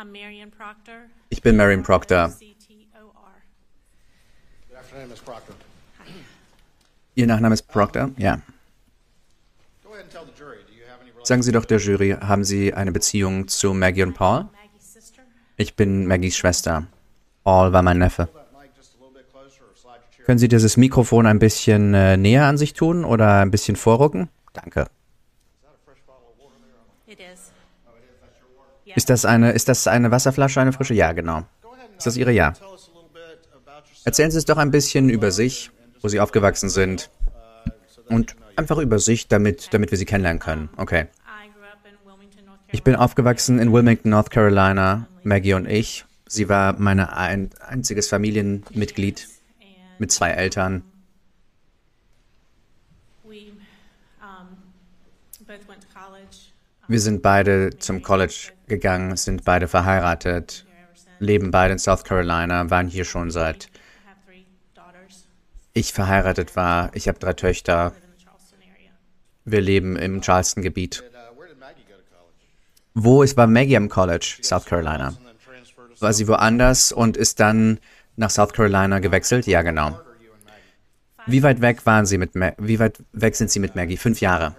[0.00, 1.10] I'm Marion Proctor.
[1.28, 2.30] Ich bin Marion Proctor.
[2.30, 3.34] C-T-O-R.
[4.70, 5.20] Good afternoon, Ms.
[5.20, 5.54] Proctor.
[7.16, 8.10] Ihr Nachname ist Proctor?
[8.16, 8.40] Ja.
[9.84, 12.16] Go ahead and tell the jury, do you have any Sagen Sie doch der Jury,
[12.18, 14.48] haben Sie eine Beziehung zu Maggie und Paul?
[15.58, 16.86] Ich bin Maggies Schwester.
[17.44, 18.30] Paul war mein Neffe.
[20.24, 24.30] Können Sie dieses Mikrofon ein bisschen äh, näher an sich tun oder ein bisschen vorrücken?
[24.54, 24.86] Danke.
[28.94, 30.94] Ist das eine, ist das eine Wasserflasche, eine frische?
[30.94, 31.44] Ja, genau.
[31.96, 32.32] Ist das Ihre?
[32.32, 32.54] Ja.
[34.04, 35.70] Erzählen Sie es doch ein bisschen über sich,
[36.00, 37.10] wo Sie aufgewachsen sind
[38.08, 40.70] und einfach über sich, damit, damit wir Sie kennenlernen können.
[40.76, 41.06] Okay.
[42.72, 45.08] Ich bin aufgewachsen in Wilmington, North Carolina.
[45.22, 46.04] Maggie und ich.
[46.26, 49.28] Sie war mein ein, einziges Familienmitglied
[49.98, 50.84] mit zwei Eltern.
[53.24, 53.52] we
[54.20, 54.56] um,
[55.46, 56.52] both went to college.
[56.90, 60.66] Wir sind beide zum College gegangen, sind beide verheiratet,
[61.20, 63.68] leben beide in South Carolina, waren hier schon seit
[65.72, 66.90] ich verheiratet war.
[66.94, 67.92] Ich habe drei Töchter.
[69.44, 71.04] Wir leben im Charleston-Gebiet.
[72.94, 74.38] Wo ist war Maggie am College?
[74.42, 75.14] South Carolina.
[76.00, 77.78] War sie woanders und ist dann
[78.16, 79.46] nach South Carolina gewechselt?
[79.46, 80.00] Ja, genau.
[81.26, 83.96] Wie weit weg waren Sie mit Ma Wie weit weg sind Sie mit Maggie?
[83.96, 84.56] Fünf Jahre.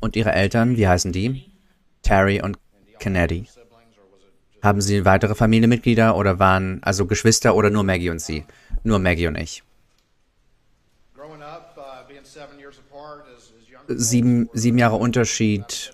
[0.00, 1.52] Und Ihre Eltern, wie heißen die?
[2.02, 2.58] Terry und
[2.98, 3.46] Kennedy.
[4.62, 8.44] Haben Sie weitere Familienmitglieder oder waren also Geschwister oder nur Maggie und Sie?
[8.82, 9.62] Nur Maggie und ich.
[13.88, 15.92] Sieben, sieben Jahre Unterschied.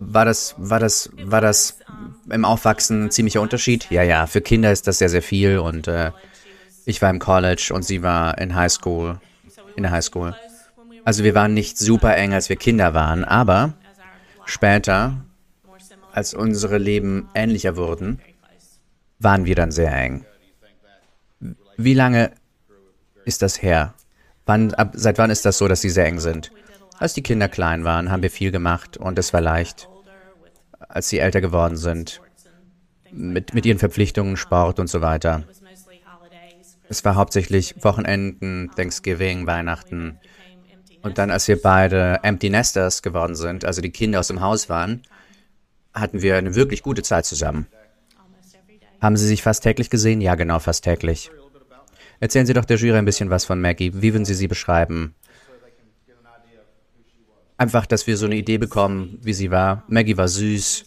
[0.00, 1.78] War das, war das, war das
[2.28, 3.90] im Aufwachsen ein ziemlicher Unterschied?
[3.90, 6.10] Ja, ja, für Kinder ist das sehr, sehr viel und äh,
[6.84, 9.20] ich war im College und sie war in High School,
[9.76, 10.34] in der High School.
[11.04, 13.74] Also wir waren nicht super eng, als wir Kinder waren, aber
[14.46, 15.24] später,
[16.12, 18.20] als unsere Leben ähnlicher wurden,
[19.18, 20.24] waren wir dann sehr eng.
[21.76, 22.30] Wie lange
[23.24, 23.94] ist das her?
[24.46, 26.52] Wann, ab, seit wann ist das so, dass sie sehr eng sind?
[26.98, 29.88] Als die Kinder klein waren, haben wir viel gemacht und es war leicht.
[30.78, 32.20] Als sie älter geworden sind,
[33.10, 35.44] mit, mit ihren Verpflichtungen, Sport und so weiter.
[36.88, 40.18] Es war hauptsächlich Wochenenden, Thanksgiving, Weihnachten.
[41.04, 44.70] Und dann, als wir beide Empty Nesters geworden sind, also die Kinder aus dem Haus
[44.70, 45.02] waren,
[45.92, 47.66] hatten wir eine wirklich gute Zeit zusammen.
[49.02, 50.22] Haben Sie sich fast täglich gesehen?
[50.22, 51.30] Ja, genau, fast täglich.
[52.20, 53.92] Erzählen Sie doch der Jury ein bisschen was von Maggie.
[53.94, 55.14] Wie würden Sie sie beschreiben?
[57.58, 59.84] Einfach, dass wir so eine Idee bekommen, wie sie war.
[59.88, 60.86] Maggie war süß.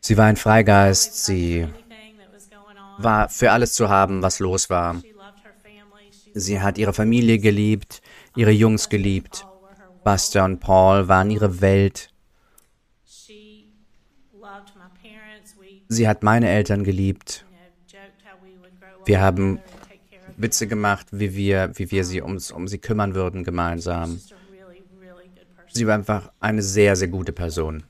[0.00, 1.24] Sie war ein Freigeist.
[1.26, 1.68] Sie
[2.98, 5.00] war für alles zu haben, was los war.
[6.34, 8.02] Sie hat ihre Familie geliebt,
[8.36, 9.46] ihre Jungs geliebt.
[10.04, 12.10] Buster und Paul waren ihre Welt.
[15.88, 17.44] Sie hat meine Eltern geliebt.
[19.04, 19.60] Wir haben
[20.36, 24.20] Witze gemacht, wie wir, wie wir sie ums, um sie kümmern würden gemeinsam.
[25.72, 27.84] Sie war einfach eine sehr, sehr gute Person.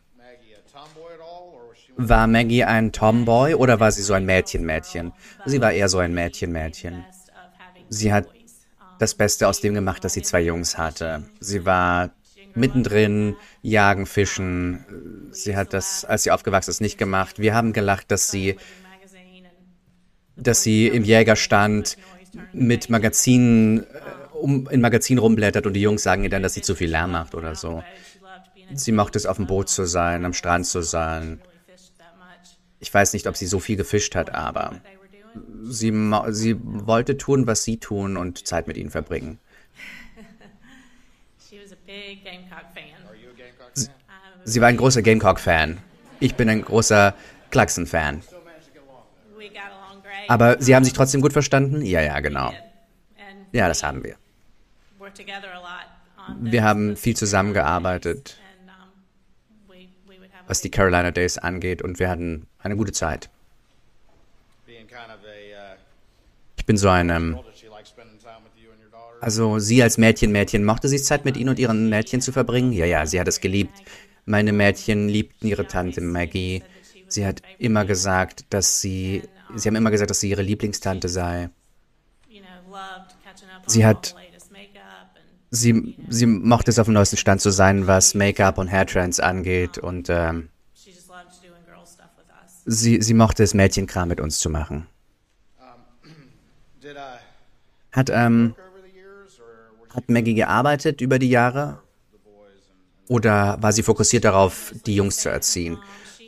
[1.96, 5.12] War Maggie ein Tomboy oder war sie so ein Mädchen-Mädchen?
[5.44, 7.04] Sie war eher so ein Mädchen-Mädchen.
[7.90, 8.28] Sie hat
[8.98, 11.24] das Beste aus dem gemacht, dass sie zwei Jungs hatte.
[11.40, 12.10] Sie war
[12.54, 15.28] mittendrin, jagen, fischen.
[15.32, 17.38] Sie hat das, als sie aufgewachsen ist, nicht gemacht.
[17.38, 18.56] Wir haben gelacht, dass sie,
[20.36, 21.96] dass sie im Jägerstand
[22.52, 23.84] mit Magazinen, äh,
[24.32, 27.10] um, in Magazinen rumblättert und die Jungs sagen ihr dann, dass sie zu viel Lärm
[27.10, 27.82] macht oder so.
[28.72, 31.40] Sie mochte es, auf dem Boot zu sein, am Strand zu sein.
[32.78, 34.80] Ich weiß nicht, ob sie so viel gefischt hat, aber.
[35.62, 35.92] Sie,
[36.28, 39.38] sie wollte tun, was sie tun und Zeit mit ihnen verbringen.
[41.48, 42.94] She was a big Gamecock fan.
[43.08, 43.94] Are you a Gamecock fan?
[44.08, 45.78] I was, Sie war ein großer Gamecock-Fan.
[46.20, 47.14] Ich bin ein großer
[47.50, 48.22] Clarkson-Fan.
[50.28, 51.82] Aber Sie haben sich trotzdem gut verstanden?
[51.82, 52.52] Ja, ja, genau.
[53.52, 54.16] Ja, das haben wir.
[55.10, 55.86] worked together a lot
[56.16, 61.10] on Wir haben viel zusammengearbeitet, and um, we, we would have a was die Carolina
[61.10, 63.28] Days angeht, und wir hatten eine gute Zeit.
[64.66, 65.76] Being kind of a uh,
[66.50, 67.36] Ich bin so ein, ähm,
[69.20, 72.72] also Sie als Mädchen, Mädchen, mochte sie Zeit mit Ihnen und Ihren Mädchen zu verbringen?
[72.72, 73.82] Ja, ja, sie hat es geliebt.
[74.24, 76.62] Meine Mädchen liebten ihre Tante Maggie.
[77.08, 79.24] Sie hat immer gesagt, dass sie,
[79.56, 81.50] sie haben immer gesagt, dass sie ihre Lieblingstante sei.
[83.66, 84.14] Sie hat-
[85.52, 89.78] Sie, sie mochte es auf dem neuesten Stand zu sein, was Make-up und Hairtrends angeht
[89.78, 90.48] und ähm,
[92.64, 94.86] sie, sie mochte es, Mädchenkram mit uns zu machen.
[97.92, 98.54] Hat, ähm,
[99.94, 101.82] hat Maggie gearbeitet über die Jahre
[103.08, 105.78] oder war sie fokussiert darauf, die Jungs zu erziehen?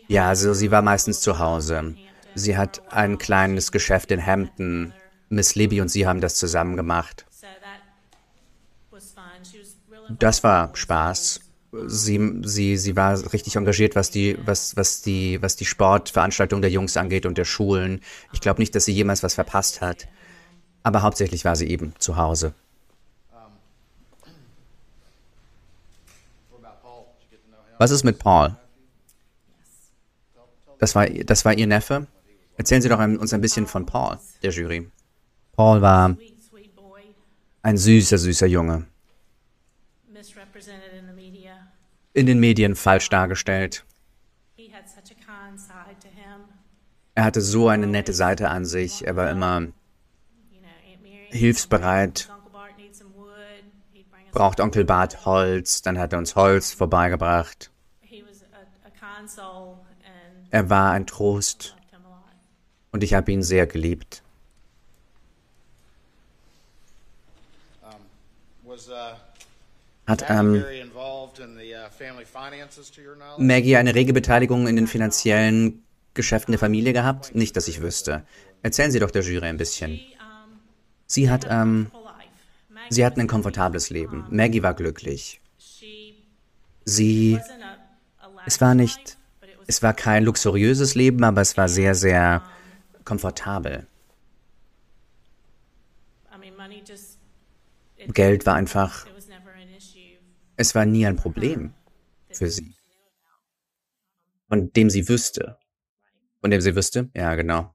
[0.08, 1.94] Ja, also sie war meistens zu Hause.
[2.34, 4.92] Sie hat ein kleines Geschäft in Hampton.
[5.28, 7.24] Miss Libby und sie haben das zusammen gemacht.
[10.18, 11.40] Das war Spaß.
[11.86, 16.70] Sie, sie, sie war richtig engagiert, was die, was, was die, was die Sportveranstaltung der
[16.70, 18.00] Jungs angeht und der Schulen.
[18.32, 20.08] Ich glaube nicht, dass sie jemals was verpasst hat.
[20.82, 22.54] Aber hauptsächlich war sie eben zu Hause.
[27.78, 28.56] Was ist mit Paul?
[30.78, 32.06] Das war, das war Ihr Neffe?
[32.56, 34.90] Erzählen Sie doch uns ein bisschen von Paul, der Jury.
[35.52, 36.16] Paul war
[37.62, 38.86] ein süßer, süßer Junge.
[42.14, 43.84] In den Medien falsch dargestellt.
[47.14, 49.06] Er hatte so eine nette Seite an sich.
[49.06, 49.68] Er war immer
[51.32, 52.28] hilfsbereit.
[54.30, 57.70] Braucht Onkel Bart Holz, dann hat er uns Holz vorbeigebracht.
[60.50, 61.76] Er war ein Trost
[62.92, 64.22] und ich habe ihn sehr geliebt.
[70.06, 70.64] Hat ähm,
[73.38, 75.82] Maggie eine rege Beteiligung in den finanziellen
[76.14, 77.34] Geschäften der Familie gehabt?
[77.34, 78.24] Nicht, dass ich wüsste.
[78.62, 80.00] Erzählen Sie doch der Jury ein bisschen.
[81.12, 81.90] Sie hat, ähm,
[82.88, 84.24] sie hatten ein komfortables Leben.
[84.30, 85.42] Maggie war glücklich.
[86.84, 87.38] Sie,
[88.46, 89.18] es war nicht
[89.66, 92.42] es war kein luxuriöses Leben, aber es war sehr, sehr
[93.04, 93.86] komfortabel.
[98.08, 99.06] Geld war einfach,
[100.56, 101.72] es war nie ein Problem
[102.30, 102.74] für sie.
[104.48, 105.58] Von dem sie wüsste.
[106.40, 107.10] Von dem sie wüsste?
[107.14, 107.74] Ja, genau.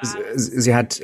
[0.00, 1.00] Sie, sie hat,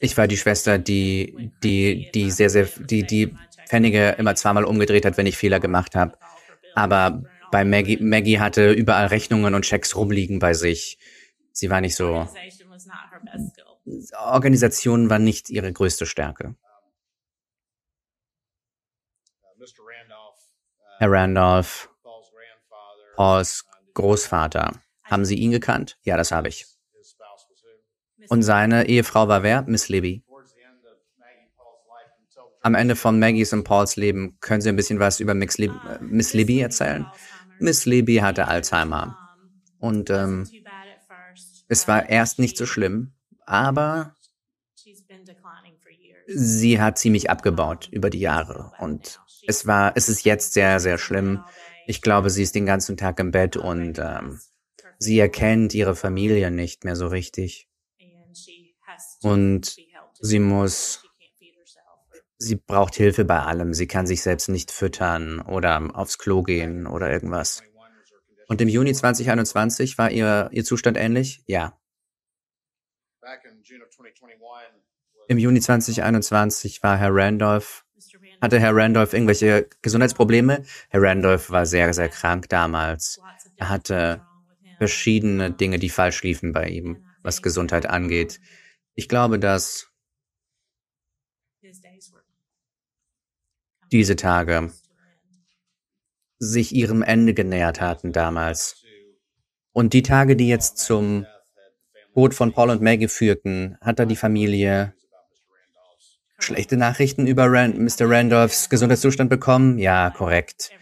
[0.00, 3.38] ich war die Schwester, die, die, die sehr, sehr, die, die
[3.68, 6.18] Pfennige immer zweimal umgedreht hat, wenn ich Fehler gemacht habe.
[6.74, 10.98] Aber bei Maggie, Maggie hatte überall Rechnungen und Checks rumliegen bei sich.
[11.52, 12.28] Sie war nicht so.
[14.18, 16.54] Organisation war nicht ihre größte Stärke.
[20.98, 21.90] Herr Randolph,
[23.16, 23.64] Pauls
[23.94, 24.80] Großvater.
[25.04, 25.98] Haben Sie ihn gekannt?
[26.02, 26.71] Ja, das habe ich.
[28.32, 29.60] Und seine Ehefrau war wer?
[29.68, 30.24] Miss Libby.
[32.62, 35.76] Am Ende von Maggies und Pauls Leben können Sie ein bisschen was über Miss Libby,
[35.86, 37.04] äh, Miss Libby erzählen?
[37.58, 39.18] Miss Libby hatte Alzheimer.
[39.80, 40.48] Und ähm,
[41.68, 43.12] es war erst nicht so schlimm,
[43.44, 44.16] aber
[46.26, 48.72] sie hat ziemlich abgebaut über die Jahre.
[48.78, 51.44] Und es war, es ist jetzt sehr, sehr schlimm.
[51.86, 54.40] Ich glaube, sie ist den ganzen Tag im Bett und ähm,
[54.98, 57.68] sie erkennt ihre Familie nicht mehr so richtig.
[59.22, 59.76] Und
[60.20, 61.02] sie muss
[62.42, 63.72] sie braucht Hilfe bei allem.
[63.72, 67.62] Sie kann sich selbst nicht füttern oder aufs Klo gehen oder irgendwas.
[68.48, 71.42] Und im Juni 2021 war ihr, ihr Zustand ähnlich?
[71.46, 71.78] Ja.
[75.28, 77.84] Im Juni 2021 war Herr Randolph,
[78.40, 80.64] hatte Herr Randolph irgendwelche Gesundheitsprobleme?
[80.90, 83.20] Herr Randolph war sehr, sehr krank damals.
[83.56, 84.26] Er hatte
[84.78, 88.40] verschiedene Dinge, die falsch liefen bei ihm, was Gesundheit angeht.
[88.94, 89.88] Ich glaube, dass
[93.90, 94.72] diese Tage
[96.38, 98.82] sich ihrem Ende genähert hatten damals.
[99.72, 101.26] Und die Tage, die jetzt zum
[102.14, 104.94] Tod von Paul und Maggie führten, hat da die Familie
[106.38, 108.10] schlechte Nachrichten über Rand Mr.
[108.10, 109.78] Randolphs Gesundheitszustand bekommen?
[109.78, 110.72] Ja, korrekt.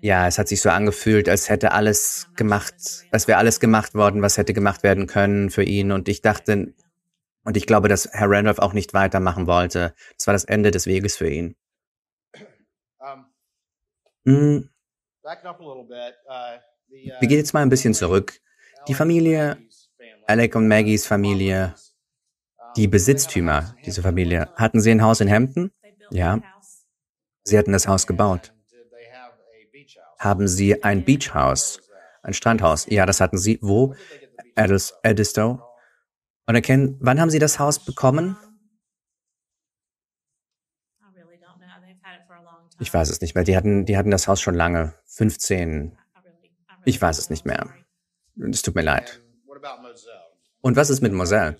[0.00, 2.74] Ja, es hat sich so angefühlt, als hätte alles gemacht,
[3.10, 5.92] als wäre alles gemacht worden, was hätte gemacht werden können für ihn.
[5.92, 6.74] Und ich dachte,
[7.44, 9.94] und ich glaube, dass Herr Randolph auch nicht weitermachen wollte.
[10.16, 11.56] Das war das Ende des Weges für ihn.
[14.26, 14.70] Hm.
[15.26, 15.86] Uh,
[16.88, 18.40] Wir gehen jetzt mal ein bisschen zurück.
[18.88, 19.58] Die Familie,
[20.26, 21.74] Alec und Maggies Familie,
[22.76, 25.70] die Besitztümer dieser Familie, hatten sie ein Haus in Hampton?
[26.10, 26.40] Ja.
[27.44, 28.52] Sie hatten das Haus gebaut.
[30.18, 31.80] Haben sie ein Beachhaus,
[32.22, 32.86] ein Strandhaus?
[32.88, 33.58] Ja, das hatten sie.
[33.60, 33.94] Wo?
[34.56, 35.60] Edistow.
[36.46, 38.36] Und erkennen, wann haben sie das Haus bekommen?
[42.80, 43.44] Ich weiß es nicht mehr.
[43.44, 44.94] Die hatten, die hatten das Haus schon lange.
[45.06, 45.96] 15.
[46.84, 47.72] Ich weiß es nicht mehr.
[48.50, 49.20] Es tut mir leid.
[50.60, 51.56] Und was ist mit Moselle?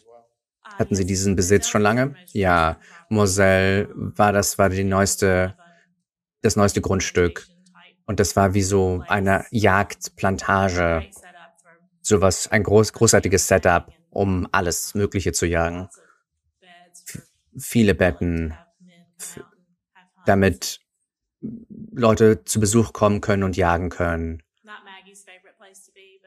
[0.62, 2.14] Hatten Sie diesen Besitz schon lange?
[2.32, 5.56] Ja, Moselle war das, war die neueste,
[6.42, 7.46] das neueste Grundstück.
[8.06, 11.06] Und das war wie so eine Jagdplantage.
[12.02, 15.88] Sowas, ein groß, großartiges Setup, um alles Mögliche zu jagen.
[17.58, 18.54] Viele Betten,
[20.24, 20.80] damit
[21.92, 24.42] Leute zu Besuch kommen können und jagen können.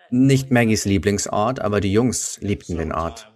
[0.10, 3.30] Nicht Maggies Lieblingsort, aber die Jungs liebten den Ort.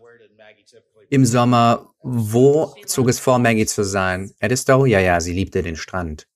[1.09, 4.31] Im Sommer, wo zog es vor, Maggie zu sein?
[4.39, 4.85] Edistow?
[4.85, 6.27] Ja, ja, sie liebte den Strand.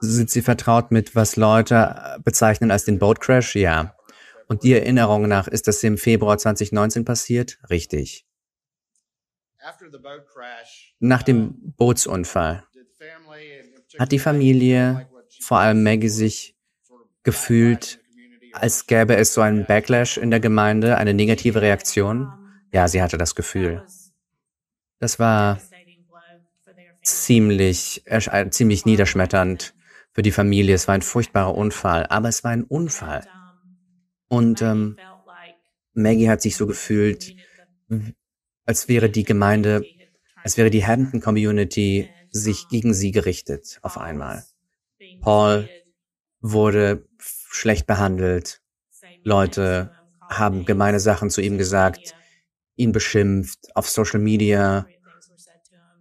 [0.00, 3.56] Sind Sie vertraut mit, was Leute bezeichnen als den Boat Crash?
[3.56, 3.95] Ja.
[4.46, 7.58] Und die Erinnerung nach, ist das im Februar 2019 passiert?
[7.68, 8.26] Richtig.
[11.00, 12.64] Nach dem Bootsunfall
[13.98, 15.08] hat die Familie,
[15.40, 16.56] vor allem Maggie, sich
[17.22, 18.00] gefühlt,
[18.52, 22.32] als gäbe es so einen Backlash in der Gemeinde, eine negative Reaktion?
[22.72, 23.84] Ja, sie hatte das Gefühl.
[24.98, 25.60] Das war
[27.02, 29.74] ziemlich, äh, ziemlich niederschmetternd
[30.12, 30.74] für die Familie.
[30.74, 33.26] Es war ein furchtbarer Unfall, aber es war ein Unfall.
[34.28, 34.96] Und ähm,
[35.94, 37.34] Maggie hat sich so gefühlt,
[38.64, 39.84] als wäre die Gemeinde,
[40.42, 44.44] als wäre die Hampton Community sich gegen sie gerichtet auf einmal.
[45.20, 45.68] Paul
[46.40, 48.60] wurde schlecht behandelt.
[49.22, 52.14] Leute haben gemeine Sachen zu ihm gesagt,
[52.76, 53.74] ihn beschimpft.
[53.74, 54.86] Auf Social Media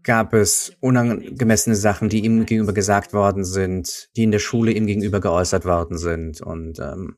[0.04, 4.86] gab es unangemessene Sachen, die ihm gegenüber gesagt worden sind, die in der Schule ihm
[4.86, 6.42] gegenüber geäußert worden sind.
[6.42, 7.18] Und ähm,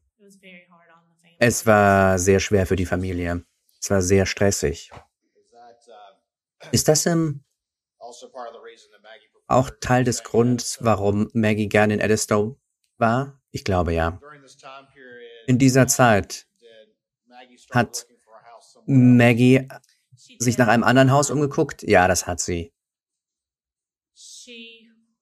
[1.39, 3.45] es war sehr schwer für die Familie.
[3.79, 4.91] Es war sehr stressig.
[6.71, 7.43] Ist das ähm,
[9.47, 12.59] auch Teil des Grunds, warum Maggie gerne in Edistow
[12.97, 13.41] war?
[13.51, 14.19] Ich glaube ja.
[15.45, 16.47] In dieser Zeit
[17.71, 18.07] hat
[18.85, 19.67] Maggie
[20.39, 21.83] sich nach einem anderen Haus umgeguckt?
[21.83, 22.73] Ja, das hat sie.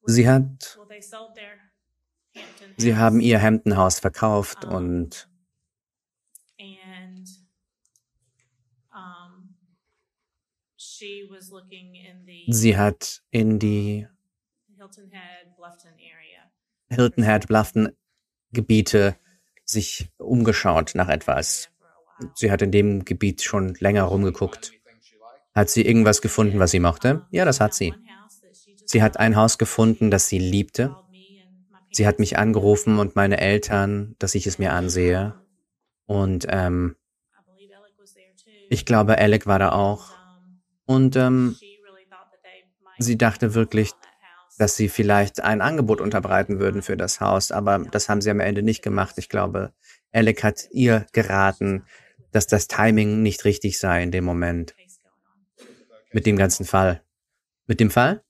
[0.07, 0.79] Sie hat,
[2.77, 5.29] sie haben ihr Hampton-Haus verkauft und
[12.47, 14.07] sie hat in die
[16.89, 17.89] Hilton Head Bluffton
[18.51, 19.15] Gebiete
[19.65, 21.69] sich umgeschaut nach etwas.
[22.35, 24.71] Sie hat in dem Gebiet schon länger rumgeguckt.
[25.53, 27.25] Hat sie irgendwas gefunden, was sie mochte?
[27.31, 27.93] Ja, das hat sie.
[28.85, 30.95] Sie hat ein Haus gefunden, das sie liebte.
[31.91, 35.33] Sie hat mich angerufen und meine Eltern, dass ich es mir ansehe.
[36.05, 36.95] Und ähm,
[38.69, 40.14] ich glaube, Alec war da auch.
[40.85, 41.55] Und ähm,
[42.99, 43.91] sie dachte wirklich,
[44.57, 48.39] dass sie vielleicht ein Angebot unterbreiten würden für das Haus, aber das haben sie am
[48.39, 49.15] Ende nicht gemacht.
[49.17, 49.73] Ich glaube,
[50.11, 51.85] Alec hat ihr geraten,
[52.31, 54.75] dass das Timing nicht richtig sei in dem Moment.
[56.11, 57.01] Mit dem ganzen Fall.
[57.67, 58.24] Mit dem Fall?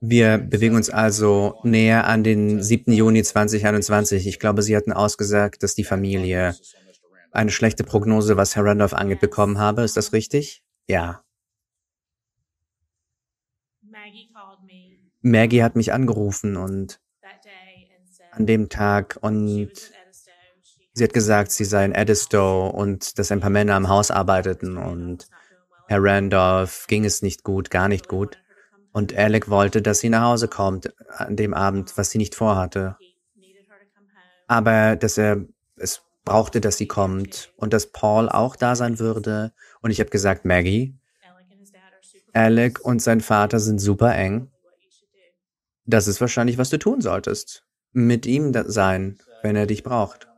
[0.00, 2.92] Wir bewegen uns also näher an den 7.
[2.92, 4.26] Juni 2021.
[4.26, 6.56] Ich glaube, Sie hatten ausgesagt, dass die Familie
[7.30, 9.82] eine schlechte Prognose, was Herr Randolph angeht, bekommen habe.
[9.82, 10.62] Ist das richtig?
[10.88, 11.22] Ja.
[15.20, 17.00] Maggie hat mich angerufen und
[18.32, 19.70] an dem Tag und
[20.94, 24.76] sie hat gesagt, sie sei in Edistow und dass ein paar Männer am Haus arbeiteten
[24.76, 25.28] und
[25.88, 28.38] Herr Randolph ging es nicht gut, gar nicht gut.
[28.92, 32.96] Und Alec wollte, dass sie nach Hause kommt an dem Abend, was sie nicht vorhatte.
[34.48, 35.44] Aber dass er
[35.76, 39.52] es brauchte, dass sie kommt und dass Paul auch da sein würde.
[39.80, 40.98] Und ich habe gesagt, Maggie,
[42.32, 44.50] Alec und sein Vater sind super eng.
[45.86, 47.64] Das ist wahrscheinlich, was du tun solltest.
[47.92, 50.28] Mit ihm sein, wenn er dich braucht.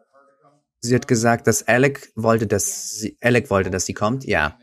[0.81, 4.25] Sie hat gesagt, dass Alec wollte, dass sie, Alec wollte, dass sie kommt.
[4.25, 4.59] Ja.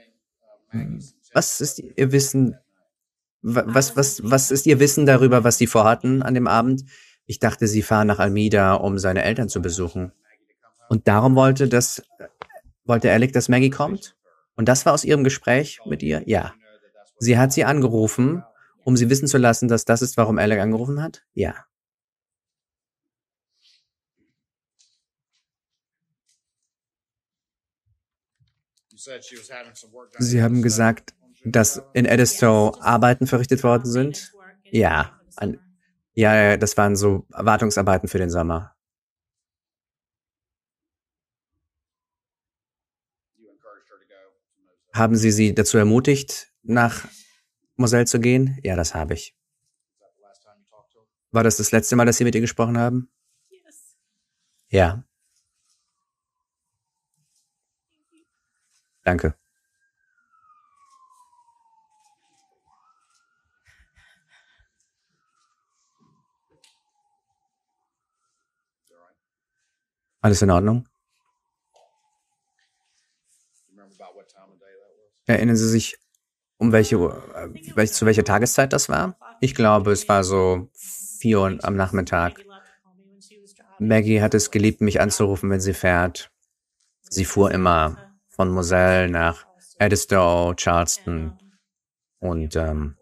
[1.33, 2.57] Was ist Ihr Wissen?
[3.41, 6.83] Was, was, was ist Ihr Wissen darüber, was Sie vorhatten an dem Abend?
[7.25, 10.11] Ich dachte, Sie fahren nach Almeida, um seine Eltern zu besuchen.
[10.89, 12.03] Und darum wollte das,
[12.85, 14.15] wollte Alec, dass Maggie kommt?
[14.55, 16.23] Und das war aus Ihrem Gespräch mit ihr?
[16.25, 16.53] Ja.
[17.19, 18.43] Sie hat sie angerufen,
[18.83, 21.23] um sie wissen zu lassen, dass das ist, warum Alec angerufen hat?
[21.33, 21.65] Ja.
[30.19, 34.33] Sie haben gesagt, dass in Edistow Arbeiten verrichtet worden sind?
[34.63, 35.19] Ja.
[35.35, 35.59] An,
[36.13, 38.75] ja, das waren so Wartungsarbeiten für den Sommer.
[44.93, 47.05] Haben Sie sie dazu ermutigt, nach
[47.75, 48.57] Moselle zu gehen?
[48.63, 49.35] Ja, das habe ich.
[51.31, 53.09] War das das letzte Mal, dass Sie mit ihr gesprochen haben?
[54.69, 55.03] Ja.
[59.05, 59.35] Danke.
[70.21, 70.89] Alles in Ordnung?
[75.27, 75.97] Erinnern Sie sich,
[76.57, 79.17] um welche äh, zu welcher Tageszeit das war?
[79.39, 82.43] Ich glaube, es war so vier Uhr am Nachmittag.
[83.77, 86.31] Maggie hat es geliebt, mich anzurufen, wenn sie fährt.
[87.03, 88.04] Sie fuhr immer
[88.35, 89.45] von Moselle nach
[89.79, 91.37] Edistow, Charleston
[92.19, 92.97] und ähm,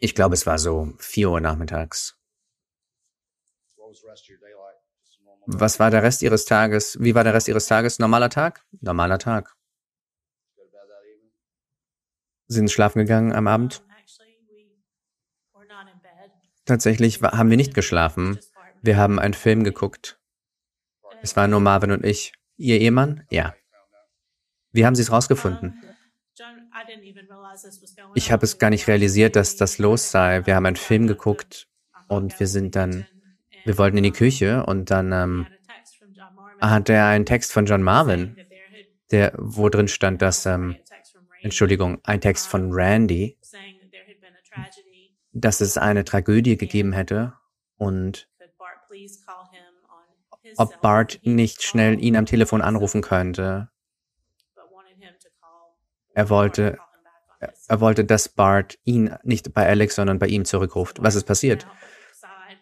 [0.00, 2.18] ich glaube, es war so vier Uhr nachmittags.
[5.46, 6.98] Was war der Rest Ihres Tages?
[7.00, 7.98] Wie war der Rest Ihres Tages?
[7.98, 8.64] Normaler Tag?
[8.80, 9.54] Normaler Tag.
[12.46, 13.84] Sind schlafen gegangen am Abend?
[16.64, 18.38] Tatsächlich haben wir nicht geschlafen.
[18.82, 20.18] Wir haben einen Film geguckt.
[21.22, 22.32] Es waren nur Marvin und ich.
[22.56, 23.26] Ihr Ehemann?
[23.30, 23.54] Ja.
[24.74, 25.80] Wie haben Sie es rausgefunden?
[28.14, 30.44] Ich habe es gar nicht realisiert, dass das los sei.
[30.46, 31.68] Wir haben einen Film geguckt
[32.08, 33.06] und wir sind dann,
[33.64, 35.46] wir wollten in die Küche und dann ähm,
[36.60, 38.36] hat er einen Text von John Marvin,
[39.12, 40.76] der, wo drin stand, dass, ähm,
[41.42, 43.38] Entschuldigung, ein Text von Randy,
[45.32, 47.34] dass es eine Tragödie gegeben hätte
[47.76, 48.28] und
[50.56, 53.70] ob Bart nicht schnell ihn am Telefon anrufen könnte.
[56.14, 56.78] Er wollte,
[57.68, 61.02] er wollte, dass Bart ihn nicht bei Alex, sondern bei ihm zurückruft.
[61.02, 61.66] Was ist passiert?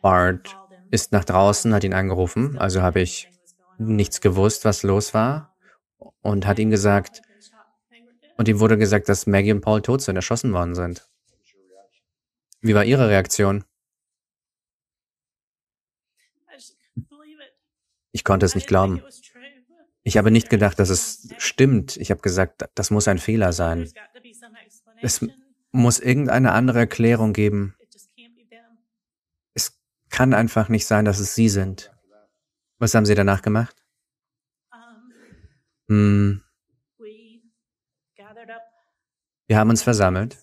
[0.00, 0.56] Bart
[0.90, 3.30] ist nach draußen, hat ihn angerufen, also habe ich
[3.78, 5.54] nichts gewusst, was los war
[6.20, 7.22] und hat ihm gesagt,
[8.36, 11.08] und ihm wurde gesagt, dass Maggie und Paul tot sind, erschossen worden sind.
[12.60, 13.64] Wie war Ihre Reaktion?
[18.12, 19.02] Ich konnte es nicht glauben.
[20.04, 21.96] Ich habe nicht gedacht, dass es stimmt.
[21.96, 23.88] Ich habe gesagt, das muss ein Fehler sein.
[25.00, 25.24] Es
[25.70, 27.76] muss irgendeine andere Erklärung geben.
[29.54, 29.80] Es
[30.10, 31.92] kann einfach nicht sein, dass es Sie sind.
[32.78, 33.76] Was haben Sie danach gemacht?
[35.88, 36.42] Hm,
[39.52, 40.38] wir haben uns versammelt,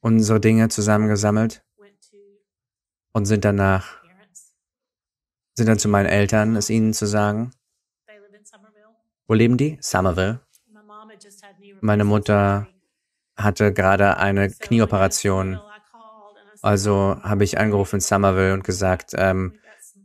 [0.00, 1.64] unsere Dinge zusammengesammelt
[3.12, 4.02] und sind danach,
[5.54, 7.52] sind dann zu meinen Eltern, es ihnen zu sagen.
[9.26, 9.78] Wo leben die?
[9.80, 10.40] Somerville.
[11.80, 12.68] Meine Mutter
[13.36, 15.60] hatte gerade eine Knieoperation.
[16.60, 19.58] Also habe ich angerufen in Somerville und gesagt, ähm,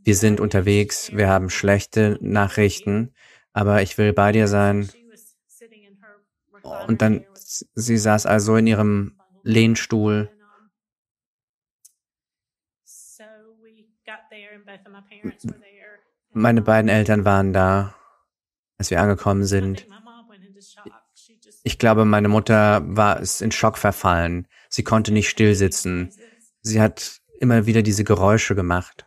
[0.04, 3.14] wir sind unterwegs, wir haben schlechte Nachrichten,
[3.52, 4.88] aber ich will bei dir sein.
[6.86, 10.30] Und dann, sie saß also in ihrem Lehnstuhl.
[16.32, 17.94] Meine beiden Eltern waren da,
[18.78, 19.86] als wir angekommen sind.
[21.62, 24.46] Ich glaube, meine Mutter war es in Schock verfallen.
[24.68, 26.10] Sie konnte nicht still sitzen.
[26.62, 29.06] Sie hat immer wieder diese Geräusche gemacht.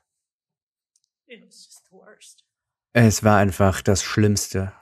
[2.94, 4.74] Es war einfach das Schlimmste.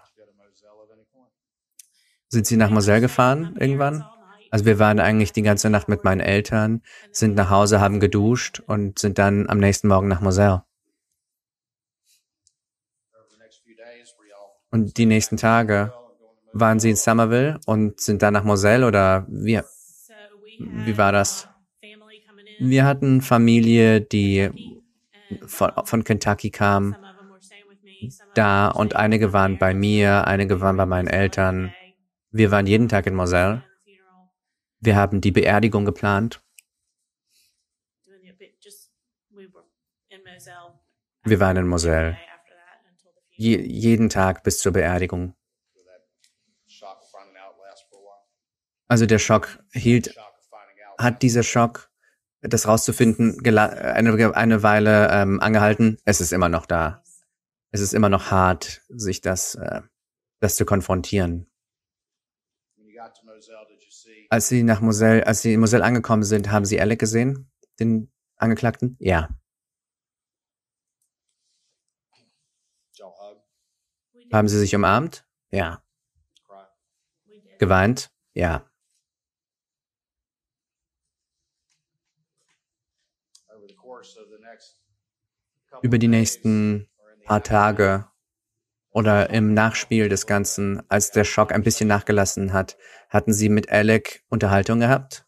[2.28, 4.04] Sind Sie nach Moselle gefahren irgendwann?
[4.52, 8.60] Also wir waren eigentlich die ganze Nacht mit meinen Eltern, sind nach Hause, haben geduscht
[8.66, 10.64] und sind dann am nächsten Morgen nach Moselle.
[13.14, 15.94] Over the next few days, were y'all Und die nächsten Tage
[16.54, 19.62] waren Sie in Somerville und sind dann nach Moselle oder wie?
[20.60, 21.48] Wie war das?
[22.60, 24.50] Wir hatten Familie, die
[25.46, 26.96] von, von Kentucky kam,
[28.34, 31.74] da und einige waren bei mir, einige waren bei meinen Eltern.
[32.32, 33.64] Wir waren jeden Tag in Moselle.
[34.80, 36.42] Wir haben die Beerdigung geplant.
[41.24, 42.18] Wir waren in Moselle.
[43.40, 45.34] Je, jeden Tag bis zur Beerdigung.
[48.90, 50.14] Also der Schock hielt,
[50.98, 51.90] hat dieser Schock,
[52.42, 55.98] das rauszufinden, eine, eine Weile ähm, angehalten.
[56.04, 57.02] Es ist immer noch da.
[57.72, 59.84] Es ist immer noch hart, sich das, äh,
[60.42, 61.50] das zu konfrontieren.
[64.30, 67.50] Als sie nach Moselle, als sie in Moselle angekommen sind, haben sie Alec gesehen,
[67.80, 68.98] den Angeklagten?
[69.00, 69.30] Ja.
[74.32, 75.26] Haben sie sich umarmt?
[75.52, 75.84] Ja.
[77.58, 78.12] Geweint?
[78.34, 78.66] Ja.
[85.82, 86.90] Über die nächsten
[87.26, 88.08] paar Tage
[88.92, 92.78] oder im Nachspiel des Ganzen, als der Schock ein bisschen nachgelassen hat,
[93.10, 95.28] hatten sie mit Alec Unterhaltung gehabt,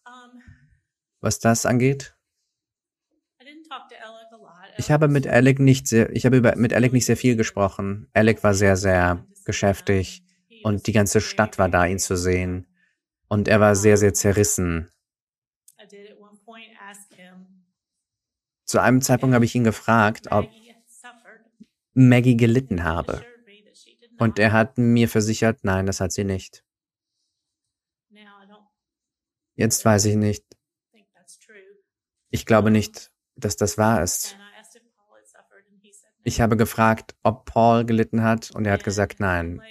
[1.20, 2.16] was das angeht?
[4.82, 8.08] Ich habe mit Alec nicht sehr, ich habe über, mit Alec nicht sehr viel gesprochen.
[8.13, 10.24] Alec war sehr, sehr geschäftig
[10.63, 12.65] und die ganze Stadt war da, ihn zu sehen.
[13.28, 14.89] Und er war sehr, sehr zerrissen.
[18.65, 20.50] Zu einem Zeitpunkt habe ich ihn gefragt, ob,
[21.94, 23.24] Maggie gelitten habe.
[24.17, 26.63] Und er hat mir versichert, nein, das hat sie nicht.
[29.54, 30.44] Jetzt weiß ich nicht.
[32.32, 34.38] Ich glaube nicht, dass das wahr ist.
[36.24, 39.62] Ich habe gefragt, ob Paul gelitten hat, und er hat gesagt, nein.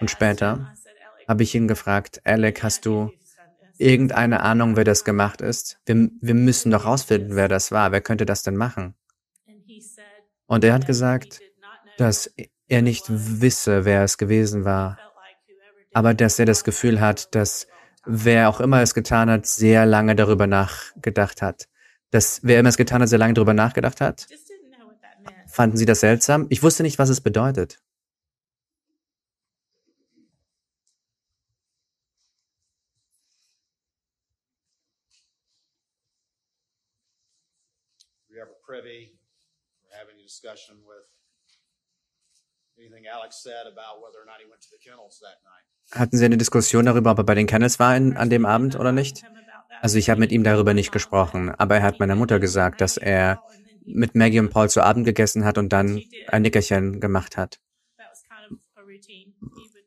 [0.00, 0.74] Und später
[1.28, 3.10] habe ich ihn gefragt, Alec, hast du
[3.78, 5.78] irgendeine Ahnung, wer das gemacht ist?
[5.86, 7.92] Wir, wir müssen doch rausfinden, wer das war.
[7.92, 8.94] Wer könnte das denn machen?
[10.46, 11.40] Und er hat gesagt,
[11.98, 12.32] dass
[12.68, 14.98] er nicht wisse, wer es gewesen war,
[15.92, 17.66] aber dass er das Gefühl hat, dass
[18.04, 21.68] wer auch immer es getan hat, sehr lange darüber nachgedacht hat.
[22.10, 24.26] Dass wer immer es getan hat, sehr lange darüber nachgedacht hat.
[25.56, 26.44] Fanden Sie das seltsam?
[26.50, 27.80] Ich wusste nicht, was es bedeutet.
[38.28, 39.16] Were you ever privy
[39.82, 41.06] or having a discussion with
[42.76, 45.64] anything Alex said about whether or not he went to the kennels that night?
[45.98, 48.76] Hatten Sie eine Diskussion darüber, ob er bei den Kennels war in, an dem Abend
[48.76, 49.24] oder nicht?
[49.80, 52.98] Also ich habe mit ihm darüber nicht gesprochen, aber er hat meiner Mutter gesagt, dass
[52.98, 53.40] er
[53.86, 57.60] mit Maggie und Paul zu Abend gegessen hat und dann ein Nickerchen gemacht hat.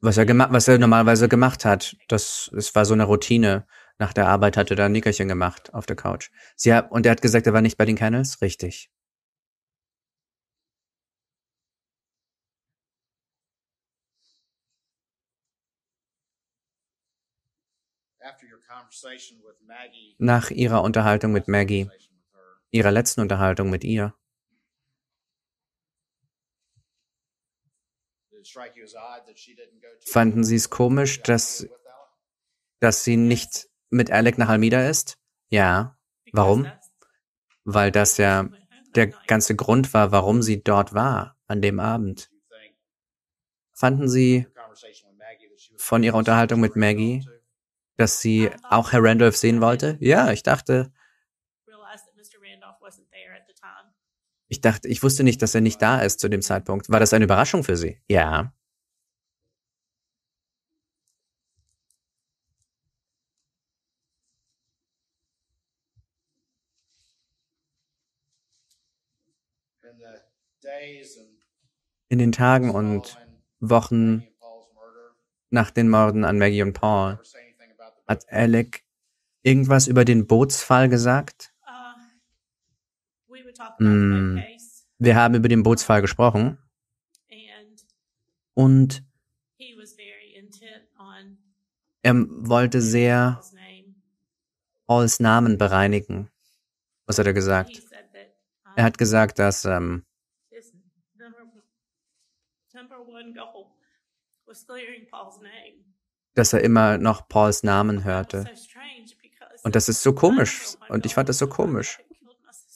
[0.01, 3.65] Was er, gema was er normalerweise gemacht hat, das, das war so eine Routine.
[3.97, 6.29] Nach der Arbeit hatte er ein Nickerchen gemacht auf der Couch.
[6.55, 8.41] Sie hat, und er hat gesagt, er war nicht bei den Kennels?
[8.41, 8.89] Richtig.
[20.19, 21.91] Nach ihrer Unterhaltung mit Maggie,
[22.71, 24.13] ihrer letzten Unterhaltung mit ihr,
[30.05, 31.67] fanden Sie es komisch, dass,
[32.79, 35.17] dass sie nicht mit Alec nach Almida ist?
[35.49, 35.97] Ja.
[36.31, 36.71] Warum?
[37.63, 38.49] Weil das ja
[38.95, 42.31] der ganze Grund war, warum sie dort war an dem Abend.
[43.73, 44.45] Fanden Sie
[45.77, 47.25] von Ihrer Unterhaltung mit Maggie,
[47.95, 49.97] dass sie auch Herr Randolph sehen wollte?
[50.01, 50.91] Ja, ich dachte,
[54.49, 56.89] ich dachte, ich wusste nicht, dass er nicht da ist zu dem Zeitpunkt.
[56.89, 57.99] War das eine Überraschung für Sie?
[58.09, 58.53] Ja.
[72.09, 73.17] in den Tagen und
[73.59, 74.27] Wochen
[75.51, 77.19] nach den Morden an Maggie und Paul
[78.07, 78.83] hat Alec
[79.43, 81.53] irgendwas über den Bootsfall gesagt?
[83.79, 84.39] Mm.
[84.97, 86.57] Wir haben über den Bootsfall gesprochen
[88.53, 89.03] und
[92.01, 93.41] er wollte sehr
[94.87, 96.29] Pauls Namen bereinigen.
[97.05, 97.81] Was hat er gesagt?
[98.75, 100.03] Er hat gesagt, dass ähm,
[106.35, 108.49] dass er immer noch Pauls Namen hörte.
[109.63, 110.75] Und das ist so komisch.
[110.87, 111.99] Und ich fand das so komisch.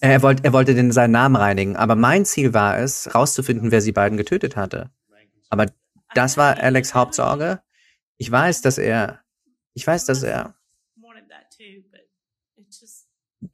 [0.03, 3.79] Er wollte, er wollte den, seinen Namen reinigen, aber mein Ziel war es, rauszufinden, wer
[3.79, 4.91] sie beiden getötet hatte.
[5.49, 5.67] Aber
[6.13, 7.61] das war Alex Hauptsorge.
[8.17, 9.21] Ich weiß, dass er,
[9.73, 10.55] ich weiß, dass er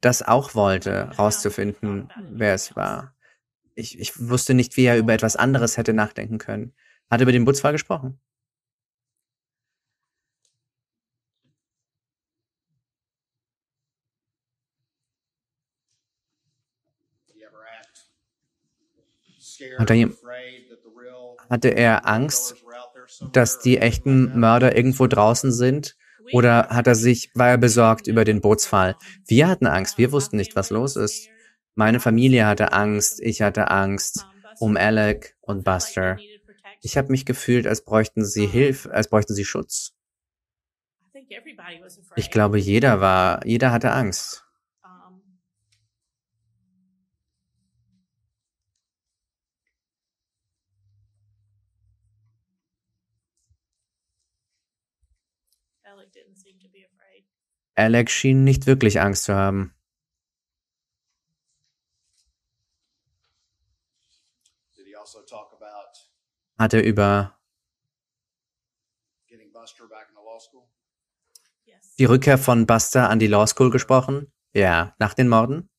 [0.00, 3.14] das auch wollte, rauszufinden, wer es war.
[3.76, 6.74] Ich, ich wusste nicht, wie er über etwas anderes hätte nachdenken können.
[7.08, 8.18] Hat er über den Bootsfall gesprochen?
[19.76, 19.90] Hat
[21.48, 22.56] Hatte er Angst,
[23.20, 24.32] dass die echten?
[24.38, 25.96] Mörder irgendwo draußen sind?
[26.30, 28.96] Oder hat er sich, war er besorgt über den Bootsfall?
[29.26, 31.30] Wir hatten Angst, wir wussten nicht, was los ist.
[31.74, 34.26] Meine Familie hatte Angst, ich hatte Angst
[34.58, 36.22] um Alec und Buster.
[36.82, 39.92] Ich habe mich gefühlt, als bräuchten sie Hilfe, als bräuchten sie Schutz.
[42.14, 44.44] Ich glaube, jeder war, jeder hatte Angst.
[44.84, 45.22] Um,
[55.84, 57.24] Alec didn't seem to be afraid.
[57.80, 59.74] Alec schien nicht wirklich Angst zu haben.
[64.76, 65.96] Did he also talk about
[66.58, 67.38] Hat er über
[71.98, 74.30] die Rückkehr von Buster an die Law School gesprochen?
[74.52, 75.70] Ja, nach den Morden?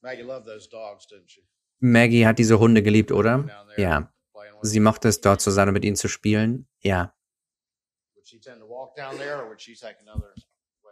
[0.00, 1.42] Maggie loved those dogs, didn't she?
[1.80, 3.66] Maggie hat diese Hunde geliebt, oder?
[3.76, 4.10] Ja.
[4.62, 6.66] Sie mochte es dort zu sein und mit ihnen zu spielen?
[6.80, 7.14] Ja.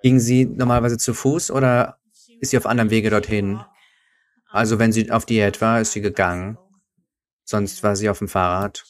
[0.02, 2.00] Ging sie normalerweise zu Fuß oder
[2.40, 3.60] ist sie auf anderem Wege dorthin?
[4.48, 6.58] Also wenn sie auf Diät war, ist sie gegangen.
[7.44, 8.84] Sonst war sie auf dem Fahrrad.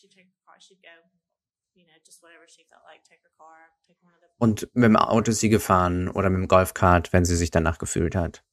[4.39, 7.79] Und mit dem Auto ist sie gefahren oder mit dem Golfkart, wenn sie sich danach
[7.79, 8.46] gefühlt hat.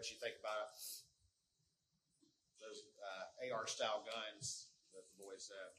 [0.00, 0.72] What'd you think about
[2.58, 5.76] those uh, AR-style guns that the boys have?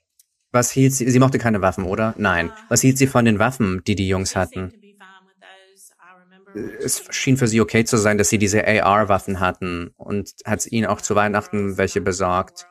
[0.52, 1.10] Was hielt sie?
[1.10, 2.14] Sie mochte keine Waffen, oder?
[2.20, 2.52] Nein.
[2.70, 4.74] Was hielt sie von den Waffen, die die Jungs hatten?
[6.84, 10.86] Es schien für sie okay zu sein, dass sie diese AR-Waffen hatten und hat ihnen
[10.86, 12.68] auch zu Weihnachten welche besorgt.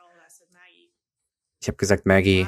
[1.59, 2.47] Ich habe gesagt, Maggie,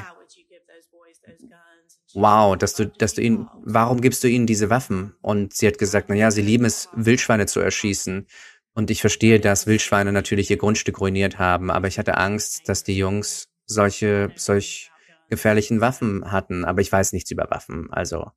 [2.13, 5.13] wow, dass du, dass du ihnen, warum gibst du ihnen diese Waffen?
[5.21, 8.27] Und sie hat gesagt, na ja, sie lieben es, Wildschweine zu erschießen.
[8.75, 12.83] Und ich verstehe, dass Wildschweine natürlich ihr Grundstück ruiniert haben, aber ich hatte Angst, dass
[12.83, 14.91] die Jungs solche, solch
[15.29, 18.31] gefährlichen Waffen hatten, aber ich weiß nichts über Waffen, also.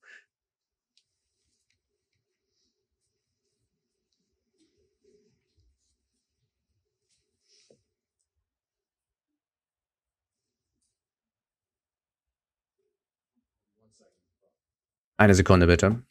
[15.18, 16.02] Eine Sekunde bitte.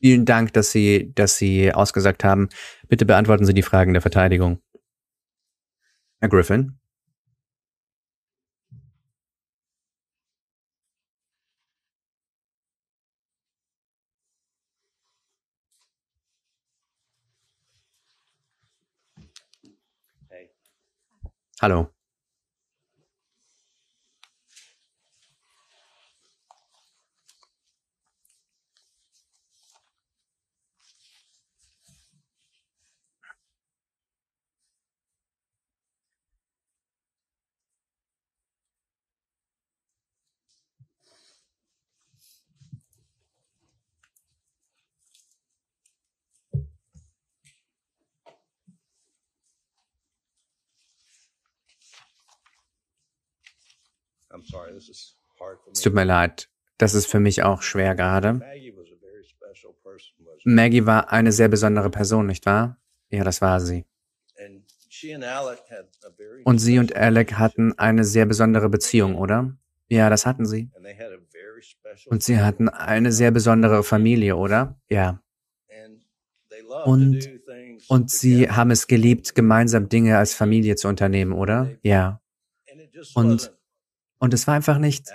[0.00, 2.48] Vielen Dank, dass Sie, dass Sie ausgesagt haben.
[2.88, 4.60] Bitte beantworten Sie die Fragen der Verteidigung.
[6.20, 6.78] Herr Griffin?
[20.28, 20.50] Hey.
[21.60, 21.90] Hallo.
[55.72, 56.48] Es tut mir leid.
[56.78, 58.34] Das ist für mich auch schwer gerade.
[60.44, 62.78] Maggie war eine sehr besondere Person, nicht wahr?
[63.10, 63.84] Ja, das war sie.
[66.44, 69.56] Und sie und Alec hatten eine sehr besondere Beziehung, oder?
[69.88, 70.70] Ja, das hatten sie.
[72.06, 74.80] Und sie hatten eine sehr besondere Familie, oder?
[74.88, 75.22] Ja.
[76.86, 77.20] Und-
[77.88, 81.70] Und sie haben es geliebt, gemeinsam Dinge als Familie zu unternehmen, oder?
[81.82, 82.20] Ja.
[83.14, 83.52] Und-
[84.22, 85.08] Und es war einfach nicht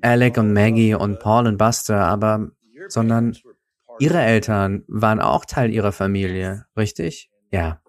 [0.00, 2.50] Alec und Maggie und Paul und Buster, aber
[2.88, 3.36] sondern
[3.98, 4.22] ihre.
[4.22, 7.30] Eltern waren auch Teil ihrer Familie, richtig?
[7.50, 7.82] Ja.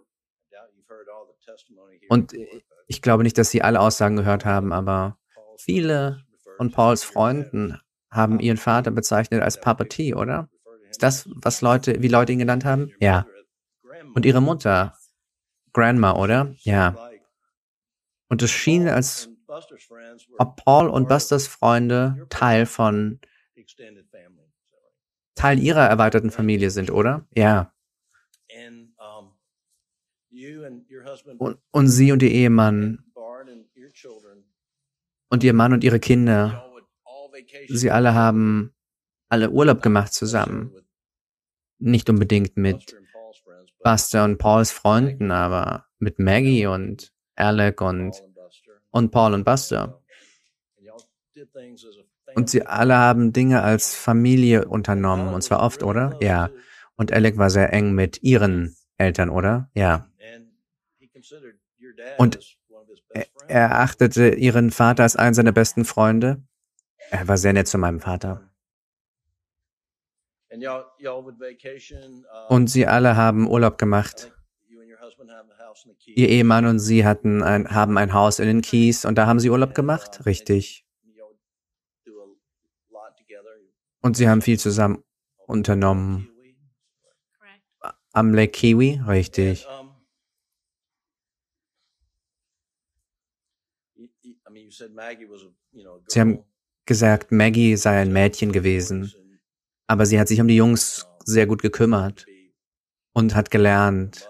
[1.46, 2.34] Testimony here Und
[2.88, 5.18] ich glaube nicht, dass sie alle Aussagen gehört haben, aber
[5.56, 6.26] viele
[6.58, 7.80] von Pauls Freunden
[8.12, 10.50] haben ihren Vater bezeichnet als Papa T, oder?
[10.90, 11.62] Ist das, as was.
[11.62, 12.92] Leute, wie Leute ihn genannt haben?
[13.00, 13.26] Ja.
[14.14, 14.98] Und ihre Mutter,
[15.72, 16.54] Grandma, oder?
[16.64, 16.98] Ja.
[18.28, 19.30] Und es schien, als
[20.38, 23.20] ob Paul und Busters Freunde Teil von?
[25.36, 27.28] Teil ihrer erweiterten Familie sind, oder?
[27.36, 27.74] Ja.
[31.38, 33.04] Und, und sie und ihr Ehemann
[35.30, 36.72] und ihr Mann und ihre Kinder,
[37.68, 38.74] sie alle haben
[39.30, 40.72] alle Urlaub gemacht zusammen.
[41.80, 42.96] Nicht unbedingt mit
[43.84, 48.16] Buster und Pauls Freunden, aber mit Maggie und Alec und.
[48.96, 50.02] Und Paul und Buster.
[52.34, 56.18] Und sie alle haben Dinge als Familie unternommen, und zwar oft, oder?
[56.22, 56.50] Ja.
[56.96, 59.70] Und Alec war sehr eng mit ihren Eltern, oder?
[59.74, 60.08] Ja.
[62.18, 62.40] Und
[63.48, 66.42] Er, achtete ihren Vater als einen seiner besten Freunde.
[67.12, 68.50] Er war sehr nett zu meinem Vater.
[70.52, 70.58] Uh,
[72.50, 74.35] Und sie alle haben Urlaub gemacht.
[76.06, 79.40] Ihr Ehemann und sie hatten ein, haben ein Haus in den Keys und da haben
[79.40, 80.26] sie Urlaub gemacht.
[80.26, 80.86] Richtig.
[82.90, 83.50] Lot together.
[84.02, 85.04] Und sie haben viel zusammen
[85.48, 86.30] unternommen.
[88.14, 89.02] Am Lake Kiwi.
[89.08, 89.68] Richtig.
[96.08, 96.44] Sie haben.
[96.88, 99.12] Gesagt, Maggie sei ein Mädchen gewesen.
[99.88, 102.28] Aber sie hat sich um die Jungs sehr gut gekümmert
[103.12, 104.30] und hat gelernt,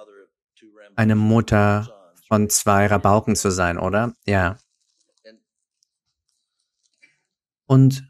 [0.96, 4.14] eine Mutter von zwei Rabauken zu sein, oder?
[4.26, 4.58] Ja.
[7.68, 8.08] Und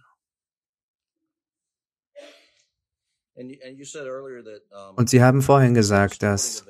[4.95, 6.65] Und Sie haben vorhin gesagt, dass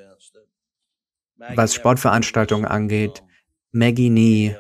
[1.38, 3.24] was Sportveranstaltungen angeht,
[3.72, 4.56] Maggie nie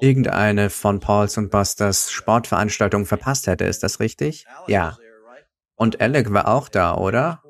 [0.00, 3.64] irgendeine von Pauls und Busters Sportveranstaltungen verpasst hätte.
[3.64, 4.46] Ist das richtig?
[4.66, 4.98] Ja.
[5.74, 7.42] Und Alec war auch da, oder?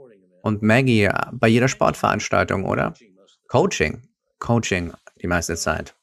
[0.49, 2.95] Und Maggie äh, bei jeder Sportveranstaltung, oder?
[3.49, 4.09] Coaching.
[4.39, 5.95] Coaching die meiste Zeit.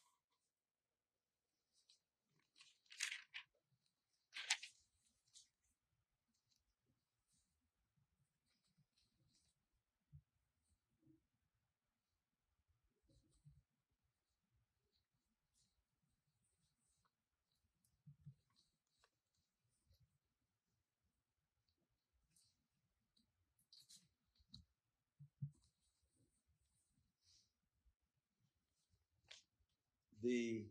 [30.36, 30.70] The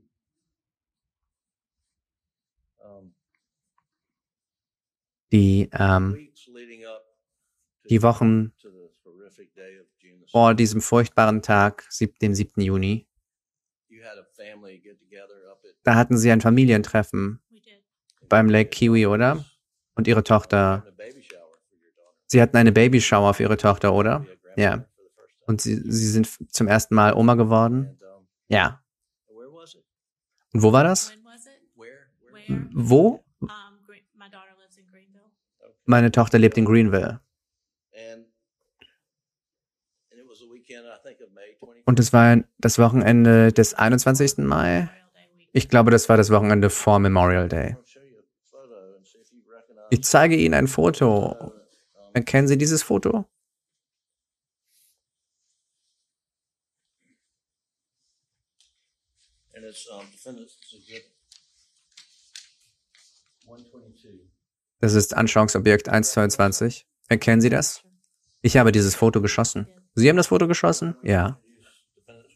[2.85, 3.14] um,
[5.33, 6.29] Die, ähm,
[7.88, 11.88] die Wochen to the horrific day of June the vor diesem furchtbaren Tag,
[12.20, 12.61] dem 7.
[12.61, 13.09] Juni,
[13.88, 17.40] you had a family get together up at da hatten sie ein Familientreffen
[18.29, 19.44] beim Lake Kiwi, oder?
[19.94, 20.85] Und ihre Tochter,
[22.27, 24.27] sie hatten eine Babyshower für ihre Tochter, oder?
[24.57, 24.85] Ja.
[25.46, 27.98] Und sie, sie sind zum ersten Mal Oma geworden?
[28.48, 28.83] Ja.
[30.54, 31.12] Und wo war das?
[32.72, 33.24] Wo?
[35.84, 37.20] Meine Tochter lebt in Greenville.
[37.92, 38.26] And
[40.10, 41.82] and it was the weekend, I think, of May 20.
[41.86, 44.38] Und es war das Wochenende des 21.
[44.38, 44.88] Mai.
[45.52, 47.76] Ich glaube, das war das Wochenende vor Memorial Day.
[49.90, 51.52] Ich zeige Ihnen ein Foto.
[52.14, 53.26] Erkennen Sie dieses Foto?
[59.64, 61.04] And it's um, defendant's exhibit
[63.46, 64.28] 122.
[64.84, 66.86] Das ist Anschauungsobjekt 122.
[67.08, 67.82] Erkennen Sie das?
[68.42, 69.66] Ich habe dieses Foto geschossen.
[69.94, 70.94] Sie haben das Foto geschossen?
[71.02, 71.40] Ja.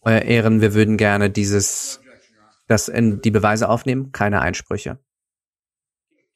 [0.01, 2.01] Euer Ehren, wir würden gerne dieses,
[2.67, 4.13] das in die Beweise aufnehmen.
[4.13, 4.99] Keine Einsprüche.